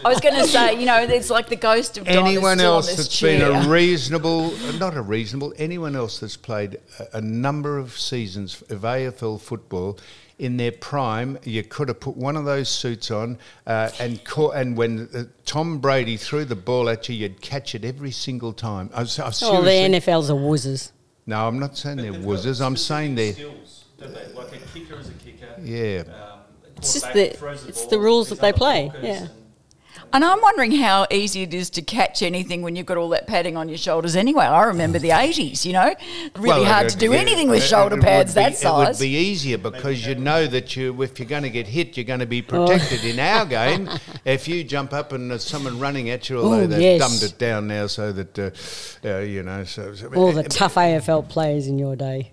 [0.06, 2.26] I was going to say you know it's like the ghost of Don.
[2.28, 3.40] anyone else that's chair.
[3.52, 8.62] been a reasonable, not a reasonable, anyone else that's played a, a number of seasons
[8.70, 9.98] of AFL football
[10.40, 13.38] in their prime, you could have put one of those suits on
[13.68, 17.76] uh, and caught, and when uh, Tom Brady threw the ball at you, you'd catch
[17.76, 18.90] it every single time.
[18.94, 20.92] I was, I was Oh, the NFL's are wuzzers.
[21.26, 22.66] No, I'm not saying they're They've wuzzers.
[22.66, 23.34] I'm saying they're.
[23.34, 24.28] skills, don't they?
[24.34, 25.48] Like a kicker is a kicker.
[25.62, 26.04] Yeah.
[26.08, 26.40] Um,
[26.78, 29.28] It's just quarterback the- it's ball, the rules that they play, yeah.
[30.12, 33.10] And- And I'm wondering how easy it is to catch anything when you've got all
[33.10, 34.45] that padding on your shoulders anyway.
[34.45, 35.93] I remember the 80s, you know,
[36.36, 38.74] really Well, hard it- to do it- anything with it- shoulder pads be- that It
[38.74, 42.03] would be easier because you know that you, if you're going to get hit, you're
[42.03, 43.05] going to be protected.
[43.05, 43.89] In our game,
[44.26, 46.99] if you jump up and there's someone running at you, although Oh, they've yes.
[46.99, 48.49] dumbed it down now so that, uh,
[49.07, 49.93] uh, you know, so.
[49.95, 52.32] so All the tough AFL players in your day.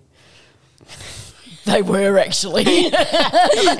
[1.67, 2.63] They were actually.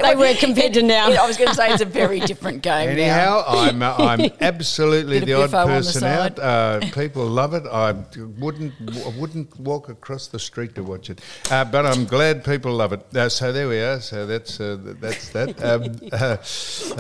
[0.07, 1.09] They were compared to now.
[1.11, 2.87] I was going to say it's a very different game.
[2.87, 2.91] now.
[2.91, 6.39] Anyhow, I'm uh, I'm absolutely the odd biffo on the person out.
[6.39, 7.65] Uh, people love it.
[7.65, 7.93] I
[8.39, 8.73] wouldn't
[9.05, 11.21] I wouldn't walk across the street to watch it,
[11.51, 13.03] uh, but I'm glad people love it.
[13.15, 13.99] Uh, so there we are.
[13.99, 15.55] So that's uh, that's that.
[15.67, 15.83] Um,
[16.13, 16.37] uh,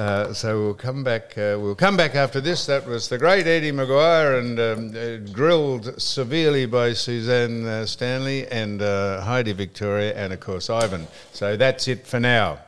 [0.01, 1.37] uh, so we'll come back.
[1.37, 2.65] Uh, we'll come back after this.
[2.65, 8.47] That was the great Eddie McGuire and um, uh, grilled severely by Suzanne uh, Stanley
[8.47, 10.69] and uh, Heidi Victoria and of course
[11.33, 12.59] So that's it for now.